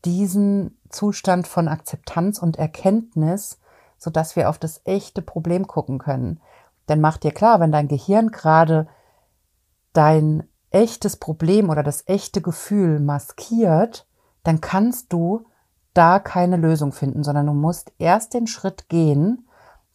diesen 0.05 0.77
Zustand 0.89 1.47
von 1.47 1.67
Akzeptanz 1.67 2.39
und 2.39 2.57
Erkenntnis, 2.57 3.59
so 3.97 4.09
dass 4.09 4.35
wir 4.35 4.49
auf 4.49 4.57
das 4.57 4.81
echte 4.85 5.21
Problem 5.21 5.67
gucken 5.67 5.99
können. 5.99 6.39
Denn 6.89 7.01
mach 7.01 7.17
dir 7.17 7.31
klar, 7.31 7.59
wenn 7.59 7.71
dein 7.71 7.87
Gehirn 7.87 8.31
gerade 8.31 8.87
dein 9.93 10.47
echtes 10.69 11.17
Problem 11.17 11.69
oder 11.69 11.83
das 11.83 12.03
echte 12.07 12.41
Gefühl 12.41 12.99
maskiert, 12.99 14.07
dann 14.43 14.61
kannst 14.61 15.11
du 15.13 15.45
da 15.93 16.19
keine 16.19 16.57
Lösung 16.57 16.91
finden, 16.91 17.23
sondern 17.23 17.47
du 17.47 17.53
musst 17.53 17.91
erst 17.97 18.33
den 18.33 18.47
Schritt 18.47 18.89
gehen, 18.89 19.46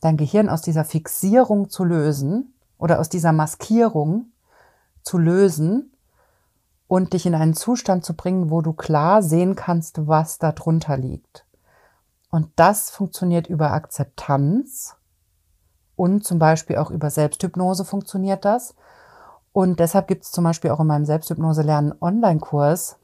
dein 0.03 0.19
Gehirn 0.19 0.51
aus 0.51 0.61
dieser 0.61 0.85
Fixierung 0.85 1.71
zu 1.71 1.85
lösen 1.85 2.53
oder 2.77 3.01
aus 3.01 3.09
dieser 3.09 3.33
Maskierung 3.33 4.27
zu 5.03 5.17
lösen 5.17 5.93
und 6.89 7.15
dich 7.15 7.25
in 7.25 7.35
einen 7.35 7.55
Zustand 7.55 8.05
zu 8.05 8.15
bringen, 8.15 8.51
wo 8.51 8.61
du 8.61 8.75
klar 8.75 9.23
sehen 9.23 9.57
kannst, 9.57 10.07
was 10.07 10.39
da 10.39 10.53
drunter 10.53 10.99
liegt. 10.99 11.47
Und 12.31 12.49
das 12.57 12.91
funktioniert 12.91 13.47
über 13.47 13.73
Akzeptanz 13.73 14.97
und 15.97 16.25
zum 16.25 16.39
Beispiel 16.39 16.77
auch 16.77 16.91
über 16.91 17.09
Selbsthypnose 17.09 17.85
funktioniert 17.85 18.45
das. 18.45 18.75
Und 19.53 19.81
deshalb 19.81 20.09
gibt 20.09 20.25
es 20.25 20.33
zum 20.33 20.45
Beispiel 20.45 20.71
auch 20.71 20.81
in 20.81 20.87
meinem 20.87 21.05
Selbsthypnose-Lernen 21.05 21.95
Online-Kurs 22.01 22.97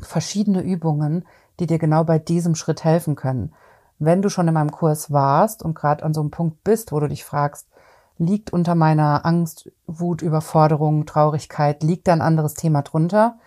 verschiedene 0.00 0.62
Übungen, 0.62 1.26
die 1.60 1.66
dir 1.66 1.78
genau 1.78 2.04
bei 2.04 2.18
diesem 2.18 2.54
Schritt 2.54 2.84
helfen 2.84 3.14
können. 3.14 3.52
Wenn 3.98 4.22
du 4.22 4.30
schon 4.30 4.48
in 4.48 4.54
meinem 4.54 4.70
Kurs 4.70 5.10
warst 5.10 5.62
und 5.62 5.74
gerade 5.74 6.04
an 6.04 6.14
so 6.14 6.20
einem 6.20 6.30
Punkt 6.30 6.62
bist, 6.62 6.92
wo 6.92 7.00
du 7.00 7.08
dich 7.08 7.24
fragst, 7.24 7.68
liegt 8.18 8.52
unter 8.52 8.74
meiner 8.74 9.24
Angst, 9.24 9.70
Wut, 9.86 10.22
Überforderung, 10.22 11.06
Traurigkeit, 11.06 11.82
liegt 11.82 12.08
da 12.08 12.12
ein 12.12 12.20
anderes 12.20 12.54
Thema 12.54 12.82
drunter, 12.82 13.38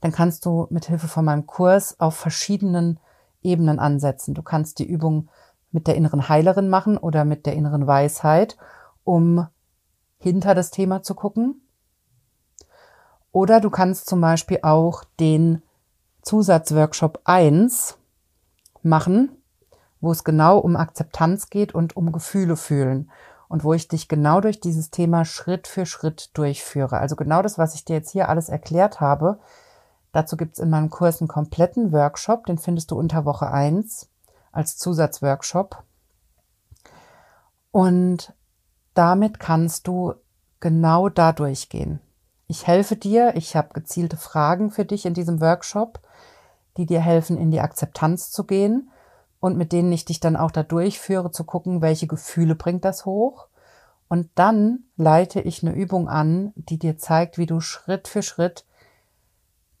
dann 0.00 0.12
kannst 0.12 0.44
du 0.44 0.66
mit 0.70 0.86
Hilfe 0.86 1.08
von 1.08 1.24
meinem 1.24 1.46
Kurs 1.46 1.98
auf 2.00 2.16
verschiedenen 2.16 2.98
Ebenen 3.42 3.78
ansetzen. 3.78 4.34
Du 4.34 4.42
kannst 4.42 4.78
die 4.78 4.86
Übung 4.86 5.28
mit 5.72 5.86
der 5.86 5.96
inneren 5.96 6.28
Heilerin 6.28 6.68
machen 6.68 6.96
oder 6.96 7.24
mit 7.24 7.46
der 7.46 7.54
inneren 7.54 7.86
Weisheit, 7.86 8.56
um 9.02 9.46
hinter 10.18 10.54
das 10.54 10.70
Thema 10.70 11.02
zu 11.02 11.14
gucken. 11.14 11.62
Oder 13.32 13.60
du 13.60 13.68
kannst 13.68 14.06
zum 14.06 14.20
Beispiel 14.20 14.60
auch 14.62 15.04
den 15.18 15.62
Zusatzworkshop 16.22 17.20
1 17.24 17.98
machen, 18.82 19.36
wo 20.04 20.12
es 20.12 20.22
genau 20.22 20.58
um 20.58 20.76
Akzeptanz 20.76 21.48
geht 21.48 21.74
und 21.74 21.96
um 21.96 22.12
Gefühle 22.12 22.56
fühlen 22.56 23.10
und 23.48 23.64
wo 23.64 23.72
ich 23.72 23.88
dich 23.88 24.08
genau 24.08 24.40
durch 24.40 24.60
dieses 24.60 24.90
Thema 24.90 25.24
Schritt 25.24 25.66
für 25.66 25.86
Schritt 25.86 26.30
durchführe. 26.34 26.98
Also 26.98 27.16
genau 27.16 27.42
das, 27.42 27.58
was 27.58 27.74
ich 27.74 27.84
dir 27.84 27.96
jetzt 27.96 28.10
hier 28.10 28.28
alles 28.28 28.48
erklärt 28.48 29.00
habe. 29.00 29.38
Dazu 30.12 30.36
gibt 30.36 30.54
es 30.54 30.58
in 30.58 30.70
meinem 30.70 30.90
Kurs 30.90 31.20
einen 31.20 31.28
kompletten 31.28 31.92
Workshop, 31.92 32.46
den 32.46 32.58
findest 32.58 32.90
du 32.90 32.98
unter 32.98 33.24
Woche 33.24 33.50
1 33.50 34.08
als 34.52 34.76
Zusatzworkshop. 34.76 35.82
Und 37.70 38.32
damit 38.94 39.40
kannst 39.40 39.88
du 39.88 40.14
genau 40.60 41.08
da 41.08 41.32
durchgehen. 41.32 42.00
Ich 42.46 42.66
helfe 42.66 42.94
dir, 42.94 43.34
ich 43.36 43.56
habe 43.56 43.72
gezielte 43.72 44.16
Fragen 44.16 44.70
für 44.70 44.84
dich 44.84 45.06
in 45.06 45.14
diesem 45.14 45.40
Workshop, 45.40 46.00
die 46.76 46.86
dir 46.86 47.00
helfen, 47.00 47.38
in 47.38 47.50
die 47.50 47.60
Akzeptanz 47.60 48.30
zu 48.30 48.44
gehen 48.44 48.90
und 49.44 49.58
mit 49.58 49.72
denen 49.72 49.92
ich 49.92 50.06
dich 50.06 50.20
dann 50.20 50.36
auch 50.36 50.50
da 50.50 50.62
durchführe, 50.62 51.30
zu 51.30 51.44
gucken, 51.44 51.82
welche 51.82 52.06
Gefühle 52.06 52.54
bringt 52.54 52.82
das 52.82 53.04
hoch. 53.04 53.48
Und 54.08 54.30
dann 54.36 54.84
leite 54.96 55.42
ich 55.42 55.62
eine 55.62 55.74
Übung 55.74 56.08
an, 56.08 56.54
die 56.56 56.78
dir 56.78 56.96
zeigt, 56.96 57.36
wie 57.36 57.44
du 57.44 57.60
Schritt 57.60 58.08
für 58.08 58.22
Schritt 58.22 58.64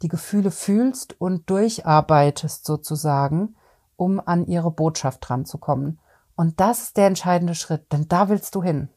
die 0.02 0.08
Gefühle 0.08 0.50
fühlst 0.50 1.18
und 1.18 1.48
durcharbeitest 1.48 2.66
sozusagen, 2.66 3.56
um 3.96 4.20
an 4.20 4.46
ihre 4.46 4.70
Botschaft 4.70 5.26
dranzukommen. 5.26 5.98
Und 6.36 6.60
das 6.60 6.82
ist 6.82 6.98
der 6.98 7.06
entscheidende 7.06 7.54
Schritt, 7.54 7.90
denn 7.90 8.06
da 8.06 8.28
willst 8.28 8.54
du 8.56 8.62
hin. 8.62 8.90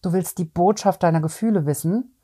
Du 0.00 0.12
willst 0.12 0.38
die 0.38 0.44
Botschaft 0.44 1.02
deiner 1.02 1.22
Gefühle 1.22 1.66
wissen. 1.66 2.14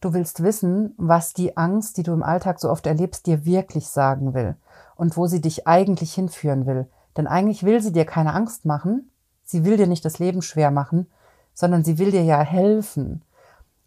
Du 0.00 0.14
willst 0.14 0.44
wissen, 0.44 0.94
was 0.98 1.32
die 1.32 1.56
Angst, 1.56 1.96
die 1.96 2.04
du 2.04 2.12
im 2.12 2.22
Alltag 2.22 2.60
so 2.60 2.70
oft 2.70 2.86
erlebst, 2.86 3.26
dir 3.26 3.44
wirklich 3.44 3.88
sagen 3.88 4.34
will 4.34 4.54
und 4.94 5.16
wo 5.16 5.26
sie 5.26 5.40
dich 5.40 5.66
eigentlich 5.66 6.14
hinführen 6.14 6.66
will. 6.66 6.88
Denn 7.16 7.26
eigentlich 7.26 7.62
will 7.62 7.80
sie 7.80 7.92
dir 7.92 8.04
keine 8.04 8.34
Angst 8.34 8.64
machen. 8.64 9.10
Sie 9.44 9.64
will 9.64 9.76
dir 9.76 9.86
nicht 9.86 10.04
das 10.04 10.18
Leben 10.18 10.42
schwer 10.42 10.70
machen, 10.70 11.06
sondern 11.52 11.84
sie 11.84 11.98
will 11.98 12.10
dir 12.10 12.24
ja 12.24 12.40
helfen. 12.40 13.22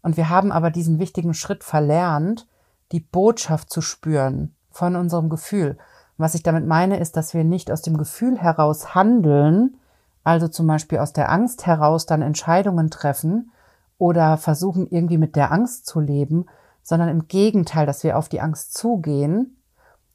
Und 0.02 0.16
wir 0.16 0.30
haben 0.30 0.52
aber 0.52 0.70
diesen 0.70 0.98
wichtigen 0.98 1.34
Schritt 1.34 1.64
verlernt, 1.64 2.46
die 2.92 3.00
Botschaft 3.00 3.70
zu 3.70 3.80
spüren 3.80 4.54
von 4.70 4.96
unserem 4.96 5.28
Gefühl. 5.28 5.76
Was 6.16 6.34
ich 6.34 6.42
damit 6.42 6.66
meine, 6.66 6.98
ist, 6.98 7.16
dass 7.16 7.34
wir 7.34 7.44
nicht 7.44 7.70
aus 7.70 7.82
dem 7.82 7.98
Gefühl 7.98 8.38
heraus 8.38 8.94
handeln, 8.94 9.76
also 10.24 10.48
zum 10.48 10.66
Beispiel 10.66 10.98
aus 10.98 11.12
der 11.12 11.30
Angst 11.30 11.66
heraus 11.66 12.06
dann 12.06 12.22
Entscheidungen 12.22 12.90
treffen 12.90 13.50
oder 13.98 14.36
versuchen 14.36 14.88
irgendwie 14.88 15.18
mit 15.18 15.36
der 15.36 15.52
Angst 15.52 15.86
zu 15.86 16.00
leben, 16.00 16.46
sondern 16.82 17.08
im 17.08 17.28
Gegenteil, 17.28 17.86
dass 17.86 18.02
wir 18.02 18.16
auf 18.16 18.28
die 18.28 18.40
Angst 18.40 18.74
zugehen, 18.74 19.57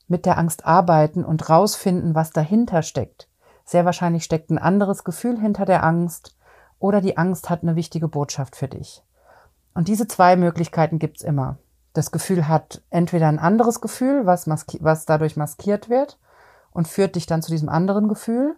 mit 0.07 0.25
der 0.25 0.37
Angst 0.37 0.65
arbeiten 0.65 1.23
und 1.23 1.49
rausfinden, 1.49 2.15
was 2.15 2.31
dahinter 2.31 2.81
steckt. 2.81 3.27
Sehr 3.65 3.85
wahrscheinlich 3.85 4.23
steckt 4.23 4.49
ein 4.49 4.57
anderes 4.57 5.03
Gefühl 5.03 5.39
hinter 5.39 5.65
der 5.65 5.83
Angst 5.83 6.35
oder 6.79 7.01
die 7.01 7.17
Angst 7.17 7.49
hat 7.49 7.63
eine 7.63 7.75
wichtige 7.75 8.07
Botschaft 8.07 8.55
für 8.55 8.67
dich. 8.67 9.03
Und 9.73 9.87
diese 9.87 10.07
zwei 10.07 10.35
Möglichkeiten 10.35 10.99
gibt's 10.99 11.23
immer. 11.23 11.57
Das 11.93 12.11
Gefühl 12.11 12.47
hat 12.47 12.81
entweder 12.89 13.27
ein 13.27 13.39
anderes 13.39 13.79
Gefühl, 13.79 14.25
was, 14.25 14.47
was 14.47 15.05
dadurch 15.05 15.37
maskiert 15.37 15.89
wird 15.89 16.19
und 16.71 16.87
führt 16.87 17.15
dich 17.15 17.25
dann 17.25 17.41
zu 17.41 17.51
diesem 17.51 17.69
anderen 17.69 18.07
Gefühl, 18.07 18.55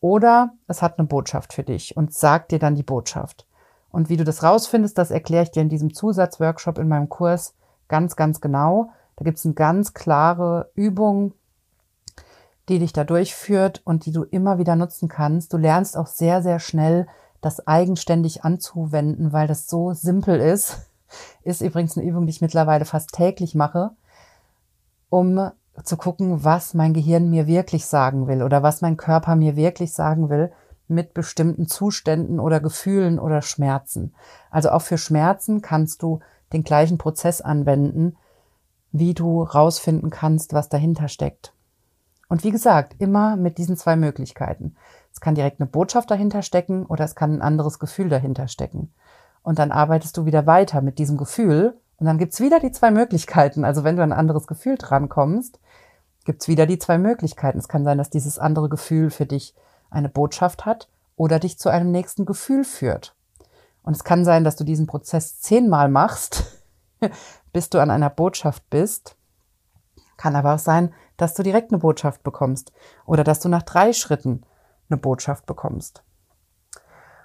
oder 0.00 0.52
es 0.66 0.82
hat 0.82 0.98
eine 0.98 1.06
Botschaft 1.06 1.52
für 1.52 1.62
dich 1.62 1.96
und 1.96 2.12
sagt 2.12 2.50
dir 2.50 2.58
dann 2.58 2.74
die 2.74 2.82
Botschaft. 2.82 3.46
Und 3.90 4.08
wie 4.08 4.16
du 4.16 4.24
das 4.24 4.42
rausfindest, 4.42 4.98
das 4.98 5.10
erkläre 5.10 5.44
ich 5.44 5.50
dir 5.52 5.62
in 5.62 5.68
diesem 5.68 5.94
Zusatzworkshop 5.94 6.78
in 6.78 6.88
meinem 6.88 7.08
Kurs 7.08 7.54
ganz, 7.88 8.16
ganz 8.16 8.40
genau. 8.40 8.90
Da 9.16 9.24
gibt 9.24 9.38
es 9.38 9.44
eine 9.44 9.54
ganz 9.54 9.94
klare 9.94 10.70
Übung, 10.74 11.34
die 12.68 12.78
dich 12.78 12.92
da 12.92 13.04
durchführt 13.04 13.82
und 13.84 14.06
die 14.06 14.12
du 14.12 14.22
immer 14.24 14.58
wieder 14.58 14.76
nutzen 14.76 15.08
kannst. 15.08 15.52
Du 15.52 15.56
lernst 15.56 15.96
auch 15.96 16.06
sehr, 16.06 16.42
sehr 16.42 16.58
schnell, 16.58 17.06
das 17.40 17.66
eigenständig 17.66 18.44
anzuwenden, 18.44 19.32
weil 19.32 19.48
das 19.48 19.68
so 19.68 19.92
simpel 19.92 20.40
ist. 20.40 20.78
Ist 21.42 21.60
übrigens 21.60 21.98
eine 21.98 22.06
Übung, 22.06 22.26
die 22.26 22.30
ich 22.30 22.40
mittlerweile 22.40 22.84
fast 22.84 23.12
täglich 23.12 23.54
mache, 23.54 23.90
um 25.10 25.50
zu 25.84 25.96
gucken, 25.96 26.44
was 26.44 26.74
mein 26.74 26.94
Gehirn 26.94 27.28
mir 27.28 27.46
wirklich 27.46 27.86
sagen 27.86 28.28
will 28.28 28.42
oder 28.42 28.62
was 28.62 28.80
mein 28.80 28.96
Körper 28.96 29.36
mir 29.36 29.56
wirklich 29.56 29.92
sagen 29.92 30.30
will 30.30 30.52
mit 30.88 31.14
bestimmten 31.14 31.66
Zuständen 31.66 32.38
oder 32.38 32.60
Gefühlen 32.60 33.18
oder 33.18 33.42
Schmerzen. 33.42 34.14
Also 34.50 34.70
auch 34.70 34.82
für 34.82 34.98
Schmerzen 34.98 35.62
kannst 35.62 36.02
du 36.02 36.20
den 36.52 36.64
gleichen 36.64 36.98
Prozess 36.98 37.40
anwenden, 37.40 38.16
wie 38.92 39.14
du 39.14 39.42
rausfinden 39.42 40.10
kannst, 40.10 40.52
was 40.52 40.68
dahinter 40.68 41.08
steckt. 41.08 41.52
Und 42.28 42.44
wie 42.44 42.50
gesagt, 42.50 42.94
immer 42.98 43.36
mit 43.36 43.58
diesen 43.58 43.76
zwei 43.76 43.96
Möglichkeiten. 43.96 44.76
Es 45.12 45.20
kann 45.20 45.34
direkt 45.34 45.60
eine 45.60 45.68
Botschaft 45.68 46.10
dahinter 46.10 46.42
stecken 46.42 46.86
oder 46.86 47.04
es 47.04 47.14
kann 47.14 47.34
ein 47.34 47.42
anderes 47.42 47.78
Gefühl 47.78 48.08
dahinter 48.08 48.48
stecken. 48.48 48.92
Und 49.42 49.58
dann 49.58 49.72
arbeitest 49.72 50.16
du 50.16 50.24
wieder 50.24 50.46
weiter 50.46 50.80
mit 50.80 50.98
diesem 50.98 51.16
Gefühl 51.16 51.78
und 51.98 52.06
dann 52.06 52.18
gibt's 52.18 52.40
wieder 52.40 52.60
die 52.60 52.72
zwei 52.72 52.90
Möglichkeiten. 52.90 53.64
Also 53.64 53.84
wenn 53.84 53.96
du 53.96 54.02
an 54.02 54.12
ein 54.12 54.18
anderes 54.18 54.46
Gefühl 54.46 54.76
drankommst, 54.78 55.58
gibt's 56.24 56.48
wieder 56.48 56.66
die 56.66 56.78
zwei 56.78 56.98
Möglichkeiten. 56.98 57.58
Es 57.58 57.68
kann 57.68 57.84
sein, 57.84 57.98
dass 57.98 58.10
dieses 58.10 58.38
andere 58.38 58.68
Gefühl 58.68 59.10
für 59.10 59.26
dich 59.26 59.54
eine 59.90 60.08
Botschaft 60.08 60.64
hat 60.64 60.88
oder 61.16 61.38
dich 61.38 61.58
zu 61.58 61.68
einem 61.68 61.90
nächsten 61.90 62.24
Gefühl 62.24 62.64
führt. 62.64 63.14
Und 63.82 63.94
es 63.94 64.04
kann 64.04 64.24
sein, 64.24 64.44
dass 64.44 64.56
du 64.56 64.64
diesen 64.64 64.86
Prozess 64.86 65.40
zehnmal 65.40 65.88
machst, 65.88 66.61
bis 67.52 67.70
du 67.70 67.80
an 67.80 67.90
einer 67.90 68.10
Botschaft 68.10 68.68
bist. 68.70 69.16
Kann 70.16 70.36
aber 70.36 70.54
auch 70.54 70.58
sein, 70.58 70.92
dass 71.16 71.34
du 71.34 71.42
direkt 71.42 71.72
eine 71.72 71.78
Botschaft 71.78 72.22
bekommst 72.22 72.72
oder 73.06 73.24
dass 73.24 73.40
du 73.40 73.48
nach 73.48 73.62
drei 73.62 73.92
Schritten 73.92 74.42
eine 74.88 74.98
Botschaft 74.98 75.46
bekommst. 75.46 76.02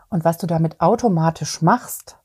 Und 0.10 0.24
was 0.24 0.38
du 0.38 0.48
damit 0.48 0.80
automatisch 0.80 1.62
machst, 1.62 2.18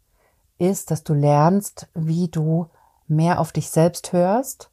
ist, 0.59 0.91
dass 0.91 1.03
du 1.03 1.15
lernst, 1.15 1.89
wie 1.95 2.29
du 2.29 2.69
mehr 3.09 3.41
auf 3.41 3.53
dich 3.53 3.71
selbst 3.71 4.13
hörst 4.13 4.71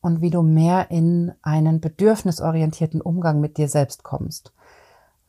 und 0.00 0.20
wie 0.20 0.30
du 0.30 0.42
mehr 0.42 0.90
in 0.90 1.32
einen 1.42 1.80
bedürfnisorientierten 1.80 3.00
Umgang 3.00 3.40
mit 3.40 3.56
dir 3.56 3.68
selbst 3.68 4.02
kommst. 4.02 4.52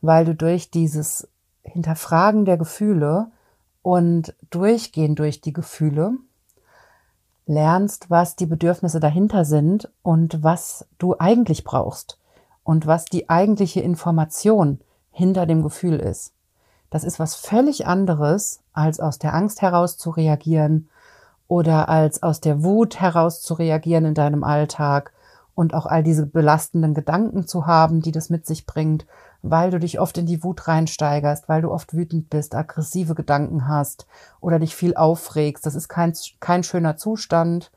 Weil 0.00 0.24
du 0.24 0.34
durch 0.34 0.70
dieses 0.70 1.28
Hinterfragen 1.62 2.44
der 2.44 2.56
Gefühle 2.56 3.30
und 3.82 4.34
Durchgehen 4.50 5.14
durch 5.14 5.40
die 5.40 5.52
Gefühle 5.52 6.14
lernst, 7.46 8.10
was 8.10 8.36
die 8.36 8.46
Bedürfnisse 8.46 9.00
dahinter 9.00 9.44
sind 9.44 9.90
und 10.02 10.42
was 10.42 10.86
du 10.98 11.16
eigentlich 11.18 11.64
brauchst 11.64 12.18
und 12.62 12.86
was 12.86 13.04
die 13.04 13.28
eigentliche 13.28 13.80
Information 13.80 14.80
hinter 15.10 15.46
dem 15.46 15.62
Gefühl 15.62 15.98
ist. 15.98 16.32
Das 16.90 17.04
ist 17.04 17.18
was 17.18 17.34
völlig 17.34 17.86
anderes, 17.86 18.60
als 18.72 19.00
aus 19.00 19.18
der 19.18 19.34
Angst 19.34 19.62
heraus 19.62 19.96
zu 19.96 20.10
reagieren 20.10 20.88
oder 21.48 21.88
als 21.88 22.22
aus 22.22 22.40
der 22.40 22.62
Wut 22.62 23.00
heraus 23.00 23.42
zu 23.42 23.54
reagieren 23.54 24.04
in 24.04 24.14
deinem 24.14 24.44
Alltag 24.44 25.12
und 25.54 25.74
auch 25.74 25.86
all 25.86 26.02
diese 26.02 26.26
belastenden 26.26 26.94
Gedanken 26.94 27.46
zu 27.46 27.66
haben, 27.66 28.02
die 28.02 28.12
das 28.12 28.30
mit 28.30 28.46
sich 28.46 28.66
bringt, 28.66 29.06
weil 29.42 29.70
du 29.70 29.78
dich 29.78 30.00
oft 30.00 30.18
in 30.18 30.26
die 30.26 30.42
Wut 30.42 30.68
reinsteigerst, 30.68 31.48
weil 31.48 31.62
du 31.62 31.70
oft 31.70 31.94
wütend 31.94 32.30
bist, 32.30 32.54
aggressive 32.54 33.14
Gedanken 33.14 33.68
hast 33.68 34.06
oder 34.40 34.58
dich 34.58 34.74
viel 34.74 34.94
aufregst. 34.94 35.64
Das 35.64 35.74
ist 35.74 35.88
kein, 35.88 36.12
kein 36.40 36.62
schöner 36.62 36.96
Zustand. 36.96 37.70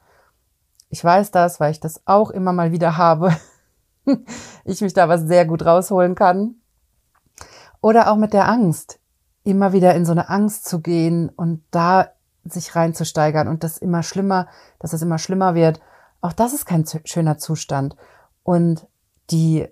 Ich 0.89 1.03
weiß 1.03 1.31
das, 1.31 1.59
weil 1.59 1.71
ich 1.71 1.79
das 1.79 2.01
auch 2.05 2.29
immer 2.31 2.53
mal 2.53 2.71
wieder 2.71 2.97
habe. 2.97 3.35
ich 4.65 4.81
mich 4.81 4.93
da 4.93 5.07
was 5.07 5.21
sehr 5.21 5.45
gut 5.45 5.65
rausholen 5.65 6.15
kann. 6.15 6.55
Oder 7.81 8.11
auch 8.11 8.17
mit 8.17 8.33
der 8.33 8.47
Angst. 8.47 8.99
Immer 9.43 9.73
wieder 9.73 9.95
in 9.95 10.05
so 10.05 10.11
eine 10.11 10.29
Angst 10.29 10.65
zu 10.65 10.81
gehen 10.81 11.29
und 11.29 11.63
da 11.71 12.09
sich 12.45 12.75
reinzusteigern 12.75 13.47
und 13.47 13.63
das 13.63 13.77
immer 13.77 14.03
schlimmer, 14.03 14.47
dass 14.79 14.93
es 14.93 15.01
immer 15.01 15.17
schlimmer 15.17 15.55
wird. 15.55 15.81
Auch 16.21 16.33
das 16.33 16.53
ist 16.53 16.65
kein 16.65 16.85
schöner 17.05 17.37
Zustand. 17.37 17.95
Und 18.43 18.87
die 19.31 19.67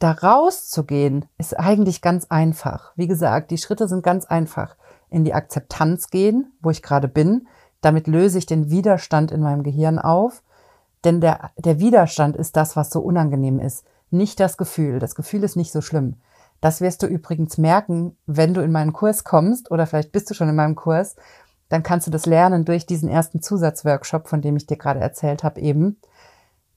da 0.00 0.12
rauszugehen 0.12 1.26
ist 1.38 1.56
eigentlich 1.58 2.02
ganz 2.02 2.26
einfach. 2.28 2.92
Wie 2.96 3.06
gesagt, 3.06 3.50
die 3.52 3.58
Schritte 3.58 3.86
sind 3.86 4.02
ganz 4.02 4.24
einfach. 4.24 4.76
In 5.10 5.24
die 5.24 5.34
Akzeptanz 5.34 6.08
gehen, 6.10 6.52
wo 6.60 6.70
ich 6.70 6.82
gerade 6.82 7.06
bin. 7.06 7.46
Damit 7.80 8.06
löse 8.06 8.38
ich 8.38 8.46
den 8.46 8.70
Widerstand 8.70 9.30
in 9.30 9.42
meinem 9.42 9.62
Gehirn 9.62 9.98
auf. 9.98 10.42
Denn 11.04 11.20
der, 11.20 11.50
der 11.56 11.78
Widerstand 11.78 12.36
ist 12.36 12.56
das, 12.56 12.76
was 12.76 12.90
so 12.90 13.00
unangenehm 13.00 13.60
ist. 13.60 13.84
Nicht 14.10 14.40
das 14.40 14.56
Gefühl. 14.56 14.98
Das 14.98 15.14
Gefühl 15.14 15.44
ist 15.44 15.56
nicht 15.56 15.70
so 15.70 15.82
schlimm. 15.82 16.16
Das 16.60 16.80
wirst 16.80 17.02
du 17.02 17.06
übrigens 17.06 17.58
merken, 17.58 18.16
wenn 18.26 18.54
du 18.54 18.62
in 18.62 18.72
meinen 18.72 18.92
Kurs 18.92 19.24
kommst 19.24 19.70
oder 19.70 19.86
vielleicht 19.86 20.12
bist 20.12 20.28
du 20.30 20.34
schon 20.34 20.48
in 20.48 20.56
meinem 20.56 20.74
Kurs 20.74 21.14
dann 21.70 21.84
kannst 21.84 22.06
du 22.06 22.10
das 22.10 22.26
lernen 22.26 22.66
durch 22.66 22.84
diesen 22.84 23.08
ersten 23.08 23.40
Zusatzworkshop, 23.40 24.28
von 24.28 24.42
dem 24.42 24.56
ich 24.56 24.66
dir 24.66 24.76
gerade 24.76 25.00
erzählt 25.00 25.44
habe 25.44 25.60
eben. 25.60 25.98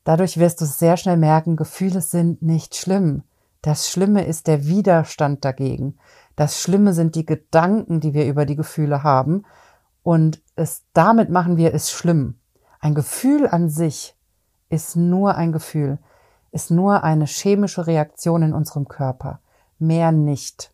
Dadurch 0.04 0.38
wirst 0.38 0.62
du 0.62 0.66
sehr 0.66 0.98
schnell 0.98 1.18
merken, 1.18 1.56
Gefühle 1.56 2.02
sind 2.02 2.42
nicht 2.42 2.76
schlimm. 2.76 3.24
Das 3.62 3.90
Schlimme 3.90 4.26
ist 4.26 4.48
der 4.48 4.66
Widerstand 4.66 5.46
dagegen. 5.46 5.98
Das 6.36 6.60
Schlimme 6.60 6.94
sind 6.94 7.16
die 7.16 7.26
Gedanken, 7.26 8.02
die 8.02 8.14
wir 8.14 8.28
über 8.28 8.46
die 8.46 8.58
Gefühle 8.58 9.04
haben. 9.04 9.46
Und 10.04 10.42
es 10.56 10.84
damit 10.94 11.30
machen 11.30 11.56
wir 11.56 11.74
es 11.74 11.92
schlimm. 11.92 12.36
Ein 12.82 12.96
Gefühl 12.96 13.48
an 13.48 13.70
sich 13.70 14.16
ist 14.70 14.98
nur 14.98 15.36
ein 15.36 15.54
Gefühl, 15.54 16.00
ist 16.52 16.72
nur 16.72 17.04
eine 17.04 17.26
chemische 17.26 17.88
Reaktion 17.88 18.44
in 18.44 18.54
unserem 18.54 18.90
Körper. 18.90 19.40
Mehr 19.80 20.12
nicht. 20.12 20.74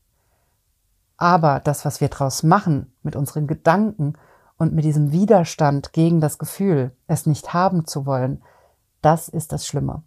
Aber 1.17 1.59
das, 1.59 1.85
was 1.85 2.01
wir 2.01 2.07
daraus 2.07 2.41
machen, 2.41 2.91
mit 3.03 3.15
unseren 3.15 3.45
Gedanken 3.45 4.13
und 4.57 4.73
mit 4.73 4.85
diesem 4.85 5.11
Widerstand 5.11 5.93
gegen 5.93 6.21
das 6.21 6.39
Gefühl, 6.39 6.95
es 7.07 7.27
nicht 7.27 7.53
haben 7.53 7.85
zu 7.85 8.05
wollen, 8.05 8.41
das 9.01 9.29
ist 9.29 9.51
das 9.51 9.65
Schlimme. 9.65 10.03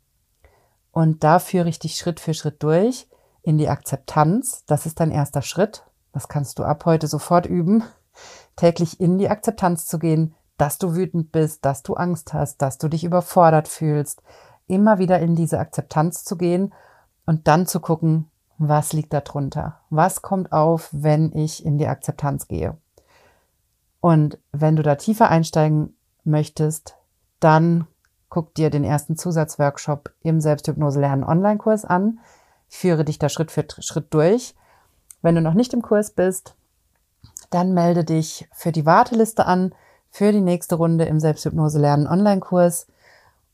Und 0.91 1.25
da 1.25 1.39
führe 1.39 1.69
ich 1.69 1.79
dich 1.79 1.97
Schritt 1.97 2.21
für 2.21 2.35
Schritt 2.35 2.63
durch 2.63 3.09
in 3.43 3.59
die 3.59 3.69
Akzeptanz. 3.69 4.65
Das 4.67 4.87
ist 4.87 5.01
dein 5.01 5.11
erster 5.11 5.43
Schritt. 5.43 5.85
Das 6.13 6.29
kannst 6.29 6.59
du 6.59 6.65
ab 6.65 6.85
heute 6.85 7.07
sofort 7.07 7.47
üben, 7.47 7.83
täglich 8.57 9.01
in 9.01 9.19
die 9.19 9.31
Akzeptanz 9.31 9.87
zu 9.87 9.99
gehen, 9.99 10.35
dass 10.59 10.79
du 10.79 10.95
wütend 10.95 11.33
bist, 11.33 11.65
dass 11.65 11.83
du 11.83 11.95
Angst 11.95 12.35
hast, 12.35 12.61
dass 12.63 12.79
du 12.79 12.89
dich 12.89 13.05
überfordert 13.05 13.69
fühlst. 13.69 14.23
Immer 14.67 14.99
wieder 14.99 15.19
in 15.19 15.35
diese 15.35 15.59
Akzeptanz 15.59 16.25
zu 16.25 16.37
gehen 16.37 16.73
und 17.27 17.49
dann 17.49 17.67
zu 17.67 17.81
gucken, 17.81 18.31
was 18.59 18.93
liegt 18.93 19.13
darunter? 19.13 19.81
Was 19.91 20.23
kommt 20.23 20.53
auf, 20.53 20.89
wenn 20.93 21.33
ich 21.33 21.65
in 21.65 21.79
die 21.79 21.89
Akzeptanz 21.89 22.47
gehe? 22.47 22.77
Und 24.01 24.39
wenn 24.53 24.77
du 24.77 24.83
da 24.83 24.97
tiefer 24.97 25.31
einsteigen 25.31 25.97
möchtest, 26.25 26.97
dann 27.41 27.87
guck 28.33 28.55
dir 28.55 28.71
den 28.71 28.83
ersten 28.83 29.19
Zusatzworkshop 29.19 30.11
im 30.23 30.41
Selbsthypnose 30.41 30.99
lernen 30.99 31.23
Online-Kurs 31.23 31.85
an. 31.85 32.19
Führe 32.71 33.05
dich 33.05 33.19
da 33.19 33.29
Schritt 33.29 33.51
für 33.51 33.67
Schritt 33.81 34.07
durch. 34.15 34.55
Wenn 35.21 35.35
du 35.35 35.43
noch 35.43 35.53
nicht 35.53 35.75
im 35.75 35.83
Kurs 35.83 36.13
bist, 36.13 36.55
dann 37.51 37.75
melde 37.75 38.05
dich 38.05 38.49
für 38.51 38.73
die 38.73 38.87
Warteliste 38.87 39.45
an 39.45 39.75
für 40.11 40.33
die 40.33 40.41
nächste 40.41 40.77
Runde 40.77 41.05
im 41.05 41.21
Selbsthypnose 41.21 41.79
lernen 41.79 42.07
Online-Kurs. 42.07 42.87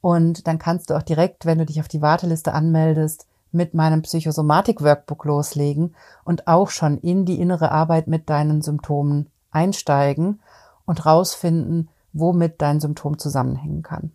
Und 0.01 0.47
dann 0.47 0.61
kannst 0.61 0.91
du 0.91 0.95
auch 0.95 1.03
direkt, 1.03 1.45
wenn 1.45 1.59
du 1.59 1.67
dich 1.67 1.81
auf 1.81 1.89
die 1.89 2.01
Warteliste 2.01 2.53
anmeldest, 2.53 3.27
mit 3.51 3.75
meinem 3.75 4.03
Psychosomatik-Workbook 4.03 5.25
loslegen 5.25 5.97
und 6.23 6.47
auch 6.47 6.71
schon 6.71 6.99
in 6.99 7.25
die 7.25 7.41
innere 7.41 7.73
Arbeit 7.73 8.07
mit 8.07 8.31
deinen 8.31 8.63
Symptomen 8.63 9.27
einsteigen 9.51 10.39
und 10.87 11.05
rausfinden, 11.05 11.89
womit 12.13 12.63
dein 12.63 12.79
Symptom 12.79 13.19
zusammenhängen 13.19 13.83
kann. 13.83 14.13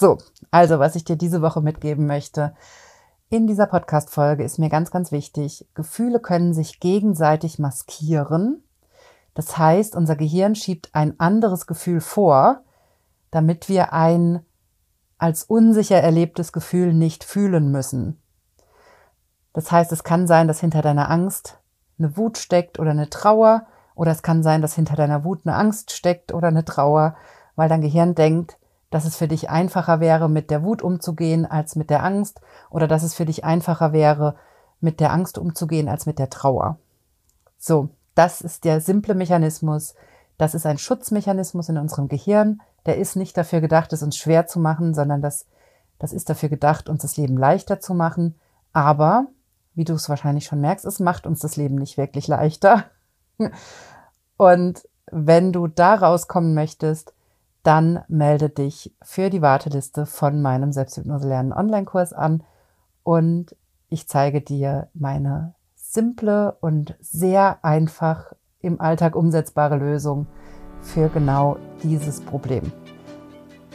So, 0.00 0.16
also 0.50 0.78
was 0.78 0.96
ich 0.96 1.04
dir 1.04 1.16
diese 1.16 1.42
Woche 1.42 1.60
mitgeben 1.60 2.06
möchte, 2.06 2.54
in 3.28 3.46
dieser 3.46 3.66
Podcast-Folge 3.66 4.42
ist 4.42 4.58
mir 4.58 4.70
ganz, 4.70 4.90
ganz 4.90 5.12
wichtig, 5.12 5.68
Gefühle 5.74 6.20
können 6.20 6.54
sich 6.54 6.80
gegenseitig 6.80 7.58
maskieren. 7.58 8.64
Das 9.34 9.58
heißt, 9.58 9.94
unser 9.94 10.16
Gehirn 10.16 10.54
schiebt 10.54 10.88
ein 10.94 11.20
anderes 11.20 11.66
Gefühl 11.66 12.00
vor, 12.00 12.62
damit 13.30 13.68
wir 13.68 13.92
ein 13.92 14.40
als 15.18 15.44
unsicher 15.44 15.98
erlebtes 15.98 16.54
Gefühl 16.54 16.94
nicht 16.94 17.22
fühlen 17.22 17.70
müssen. 17.70 18.22
Das 19.52 19.70
heißt, 19.70 19.92
es 19.92 20.02
kann 20.02 20.26
sein, 20.26 20.48
dass 20.48 20.60
hinter 20.60 20.80
deiner 20.80 21.10
Angst 21.10 21.58
eine 21.98 22.16
Wut 22.16 22.38
steckt 22.38 22.78
oder 22.78 22.92
eine 22.92 23.10
Trauer, 23.10 23.66
oder 23.94 24.12
es 24.12 24.22
kann 24.22 24.42
sein, 24.42 24.62
dass 24.62 24.74
hinter 24.74 24.96
deiner 24.96 25.24
Wut 25.24 25.42
eine 25.44 25.56
Angst 25.56 25.90
steckt 25.90 26.32
oder 26.32 26.48
eine 26.48 26.64
Trauer, 26.64 27.16
weil 27.54 27.68
dein 27.68 27.82
Gehirn 27.82 28.14
denkt, 28.14 28.56
dass 28.90 29.04
es 29.04 29.16
für 29.16 29.28
dich 29.28 29.48
einfacher 29.50 30.00
wäre, 30.00 30.28
mit 30.28 30.50
der 30.50 30.62
Wut 30.62 30.82
umzugehen 30.82 31.46
als 31.46 31.76
mit 31.76 31.90
der 31.90 32.04
Angst 32.04 32.40
oder 32.70 32.88
dass 32.88 33.02
es 33.02 33.14
für 33.14 33.24
dich 33.24 33.44
einfacher 33.44 33.92
wäre, 33.92 34.34
mit 34.80 35.00
der 35.00 35.12
Angst 35.12 35.38
umzugehen 35.38 35.88
als 35.88 36.06
mit 36.06 36.18
der 36.18 36.30
Trauer. 36.30 36.78
So, 37.58 37.90
das 38.14 38.40
ist 38.40 38.64
der 38.64 38.80
simple 38.80 39.14
Mechanismus. 39.14 39.94
Das 40.38 40.54
ist 40.54 40.66
ein 40.66 40.78
Schutzmechanismus 40.78 41.68
in 41.68 41.78
unserem 41.78 42.08
Gehirn. 42.08 42.60
Der 42.86 42.96
ist 42.96 43.14
nicht 43.14 43.36
dafür 43.36 43.60
gedacht, 43.60 43.92
es 43.92 44.02
uns 44.02 44.16
schwer 44.16 44.46
zu 44.46 44.58
machen, 44.58 44.94
sondern 44.94 45.20
das, 45.20 45.46
das 45.98 46.12
ist 46.12 46.30
dafür 46.30 46.48
gedacht, 46.48 46.88
uns 46.88 47.02
das 47.02 47.16
Leben 47.16 47.36
leichter 47.36 47.78
zu 47.78 47.94
machen. 47.94 48.34
Aber, 48.72 49.26
wie 49.74 49.84
du 49.84 49.92
es 49.92 50.08
wahrscheinlich 50.08 50.46
schon 50.46 50.60
merkst, 50.60 50.86
es 50.86 50.98
macht 50.98 51.26
uns 51.26 51.40
das 51.40 51.56
Leben 51.56 51.76
nicht 51.76 51.98
wirklich 51.98 52.26
leichter. 52.26 52.84
Und 54.36 54.88
wenn 55.10 55.52
du 55.52 55.66
da 55.66 55.94
rauskommen 55.94 56.54
möchtest, 56.54 57.12
dann 57.62 58.00
melde 58.08 58.48
dich 58.48 58.94
für 59.02 59.30
die 59.30 59.42
Warteliste 59.42 60.06
von 60.06 60.40
meinem 60.40 60.72
Selbsthypnose 60.72 61.28
lernen 61.28 61.52
Online-Kurs 61.52 62.12
an 62.12 62.42
und 63.02 63.54
ich 63.88 64.08
zeige 64.08 64.40
dir 64.40 64.88
meine 64.94 65.54
simple 65.74 66.56
und 66.60 66.96
sehr 67.00 67.64
einfach 67.64 68.32
im 68.60 68.80
Alltag 68.80 69.16
umsetzbare 69.16 69.76
Lösung 69.76 70.26
für 70.80 71.08
genau 71.08 71.56
dieses 71.82 72.20
Problem. 72.20 72.72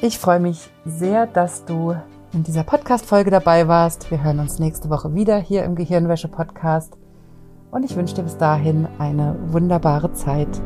Ich 0.01 0.19
freue 0.19 0.39
mich 0.39 0.69
sehr, 0.85 1.27
dass 1.27 1.65
du 1.65 1.95
in 2.33 2.43
dieser 2.43 2.63
Podcast-Folge 2.63 3.31
dabei 3.31 3.67
warst. 3.67 4.11
Wir 4.11 4.23
hören 4.23 4.39
uns 4.39 4.59
nächste 4.59 4.89
Woche 4.89 5.13
wieder 5.13 5.37
hier 5.37 5.63
im 5.63 5.75
Gehirnwäsche-Podcast. 5.75 6.97
Und 7.71 7.83
ich 7.83 7.95
wünsche 7.95 8.15
dir 8.15 8.23
bis 8.23 8.37
dahin 8.37 8.87
eine 8.99 9.35
wunderbare 9.51 10.11
Zeit. 10.13 10.61